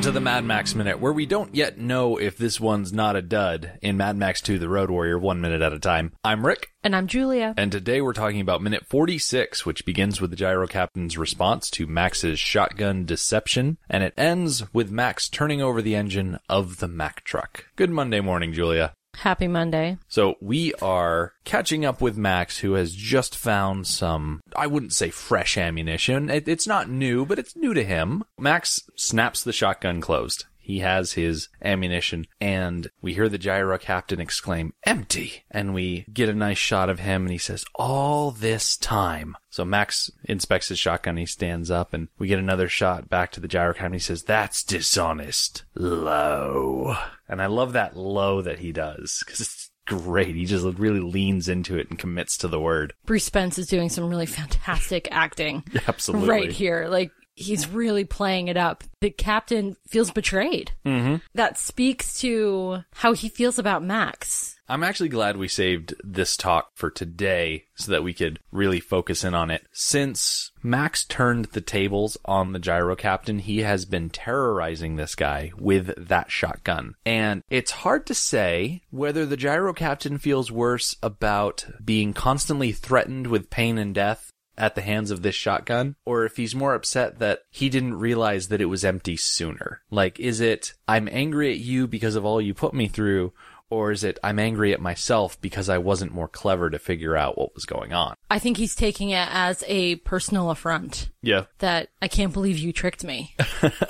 Welcome 0.00 0.14
to 0.14 0.18
the 0.18 0.24
Mad 0.24 0.44
Max 0.46 0.74
Minute, 0.74 0.98
where 0.98 1.12
we 1.12 1.26
don't 1.26 1.54
yet 1.54 1.76
know 1.76 2.16
if 2.16 2.38
this 2.38 2.58
one's 2.58 2.90
not 2.90 3.16
a 3.16 3.20
dud 3.20 3.72
in 3.82 3.98
Mad 3.98 4.16
Max 4.16 4.40
2 4.40 4.58
The 4.58 4.66
Road 4.66 4.88
Warrior, 4.88 5.18
one 5.18 5.42
minute 5.42 5.60
at 5.60 5.74
a 5.74 5.78
time. 5.78 6.14
I'm 6.24 6.46
Rick, 6.46 6.68
And 6.82 6.96
I'm 6.96 7.06
Julia. 7.06 7.52
and 7.58 7.70
today 7.70 8.00
we're 8.00 8.14
talking 8.14 8.40
about 8.40 8.62
minute 8.62 8.86
46, 8.88 9.66
which 9.66 9.84
begins 9.84 10.18
with 10.18 10.30
the 10.30 10.36
gyro 10.36 10.66
captain's 10.66 11.18
response 11.18 11.68
to 11.72 11.86
Max's 11.86 12.40
shotgun 12.40 13.04
deception, 13.04 13.76
and 13.90 14.02
it 14.02 14.14
ends 14.16 14.72
with 14.72 14.90
Max 14.90 15.28
turning 15.28 15.60
over 15.60 15.82
the 15.82 15.96
engine 15.96 16.38
of 16.48 16.78
the 16.78 16.88
Mack 16.88 17.22
truck. 17.22 17.66
Good 17.76 17.90
Monday 17.90 18.20
morning, 18.22 18.54
Julia. 18.54 18.94
Happy 19.14 19.48
Monday. 19.48 19.98
So 20.08 20.36
we 20.40 20.72
are 20.74 21.34
catching 21.44 21.84
up 21.84 22.00
with 22.00 22.16
Max, 22.16 22.58
who 22.58 22.72
has 22.74 22.94
just 22.94 23.36
found 23.36 23.86
some, 23.86 24.40
I 24.56 24.66
wouldn't 24.66 24.94
say 24.94 25.10
fresh 25.10 25.58
ammunition. 25.58 26.30
It, 26.30 26.48
it's 26.48 26.66
not 26.66 26.88
new, 26.88 27.26
but 27.26 27.38
it's 27.38 27.54
new 27.56 27.74
to 27.74 27.84
him. 27.84 28.24
Max 28.38 28.80
snaps 28.96 29.44
the 29.44 29.52
shotgun 29.52 30.00
closed. 30.00 30.46
He 30.60 30.80
has 30.80 31.12
his 31.14 31.48
ammunition, 31.62 32.26
and 32.40 32.90
we 33.02 33.14
hear 33.14 33.28
the 33.28 33.38
gyro 33.38 33.76
captain 33.78 34.20
exclaim, 34.20 34.72
empty! 34.84 35.44
And 35.50 35.74
we 35.74 36.04
get 36.12 36.28
a 36.28 36.34
nice 36.34 36.58
shot 36.58 36.88
of 36.88 37.00
him, 37.00 37.22
and 37.22 37.32
he 37.32 37.38
says, 37.38 37.64
all 37.74 38.30
this 38.30 38.76
time. 38.76 39.36
So 39.48 39.64
Max 39.64 40.10
inspects 40.24 40.68
his 40.68 40.78
shotgun, 40.78 41.16
he 41.16 41.26
stands 41.26 41.70
up, 41.70 41.92
and 41.92 42.08
we 42.18 42.28
get 42.28 42.38
another 42.38 42.68
shot 42.68 43.08
back 43.08 43.32
to 43.32 43.40
the 43.40 43.48
gyro 43.48 43.72
captain. 43.74 43.94
He 43.94 43.98
says, 43.98 44.22
that's 44.22 44.62
dishonest. 44.62 45.64
Low. 45.74 46.94
And 47.28 47.42
I 47.42 47.46
love 47.46 47.72
that 47.72 47.96
low 47.96 48.42
that 48.42 48.60
he 48.60 48.70
does, 48.70 49.22
because 49.24 49.40
it's 49.40 49.70
great. 49.86 50.36
He 50.36 50.44
just 50.44 50.64
really 50.78 51.00
leans 51.00 51.48
into 51.48 51.76
it 51.76 51.90
and 51.90 51.98
commits 51.98 52.36
to 52.38 52.48
the 52.48 52.60
word. 52.60 52.94
Bruce 53.06 53.24
Spence 53.24 53.58
is 53.58 53.66
doing 53.66 53.88
some 53.88 54.08
really 54.08 54.26
fantastic 54.26 55.08
acting 55.10 55.64
Absolutely. 55.88 56.28
right 56.28 56.52
here. 56.52 56.86
Like, 56.88 57.10
he's 57.40 57.68
really 57.68 58.04
playing 58.04 58.48
it 58.48 58.56
up. 58.56 58.84
The 59.00 59.10
captain 59.10 59.76
feels 59.88 60.10
betrayed. 60.10 60.72
Mm-hmm. 60.84 61.16
That 61.34 61.58
speaks 61.58 62.20
to 62.20 62.84
how 62.92 63.12
he 63.14 63.28
feels 63.28 63.58
about 63.58 63.82
Max. 63.82 64.56
I'm 64.68 64.84
actually 64.84 65.08
glad 65.08 65.36
we 65.36 65.48
saved 65.48 65.94
this 66.04 66.36
talk 66.36 66.70
for 66.74 66.90
today 66.90 67.64
so 67.74 67.90
that 67.90 68.04
we 68.04 68.14
could 68.14 68.38
really 68.52 68.78
focus 68.78 69.24
in 69.24 69.34
on 69.34 69.50
it. 69.50 69.66
Since 69.72 70.52
Max 70.62 71.04
turned 71.04 71.46
the 71.46 71.60
tables 71.60 72.16
on 72.24 72.52
the 72.52 72.60
gyro 72.60 72.94
captain, 72.94 73.40
he 73.40 73.60
has 73.60 73.84
been 73.84 74.10
terrorizing 74.10 74.94
this 74.94 75.16
guy 75.16 75.50
with 75.58 75.92
that 76.08 76.30
shotgun. 76.30 76.94
And 77.04 77.42
it's 77.50 77.72
hard 77.72 78.06
to 78.06 78.14
say 78.14 78.82
whether 78.90 79.26
the 79.26 79.36
gyro 79.36 79.72
captain 79.72 80.18
feels 80.18 80.52
worse 80.52 80.94
about 81.02 81.66
being 81.84 82.12
constantly 82.12 82.70
threatened 82.70 83.26
with 83.26 83.50
pain 83.50 83.76
and 83.76 83.92
death 83.92 84.30
at 84.60 84.74
the 84.76 84.82
hands 84.82 85.10
of 85.10 85.22
this 85.22 85.34
shotgun, 85.34 85.96
or 86.04 86.24
if 86.24 86.36
he's 86.36 86.54
more 86.54 86.74
upset 86.74 87.18
that 87.18 87.40
he 87.50 87.68
didn't 87.68 87.94
realize 87.98 88.48
that 88.48 88.60
it 88.60 88.66
was 88.66 88.84
empty 88.84 89.16
sooner. 89.16 89.80
Like, 89.90 90.20
is 90.20 90.40
it, 90.40 90.74
I'm 90.86 91.08
angry 91.10 91.50
at 91.52 91.58
you 91.58 91.86
because 91.86 92.14
of 92.14 92.24
all 92.24 92.40
you 92.40 92.54
put 92.54 92.74
me 92.74 92.86
through, 92.86 93.32
or 93.70 93.90
is 93.92 94.02
it, 94.04 94.18
I'm 94.22 94.38
angry 94.38 94.72
at 94.72 94.80
myself 94.80 95.40
because 95.40 95.68
I 95.68 95.78
wasn't 95.78 96.12
more 96.12 96.26
clever 96.28 96.70
to 96.70 96.78
figure 96.78 97.16
out 97.16 97.38
what 97.38 97.54
was 97.54 97.64
going 97.66 97.92
on? 97.92 98.14
I 98.30 98.38
think 98.38 98.56
he's 98.56 98.74
taking 98.74 99.10
it 99.10 99.28
as 99.30 99.64
a 99.66 99.96
personal 99.96 100.50
affront 100.50 101.08
Yeah. 101.22 101.44
that 101.58 101.88
I 102.02 102.08
can't 102.08 102.32
believe 102.32 102.58
you 102.58 102.72
tricked 102.72 103.04
me. 103.04 103.34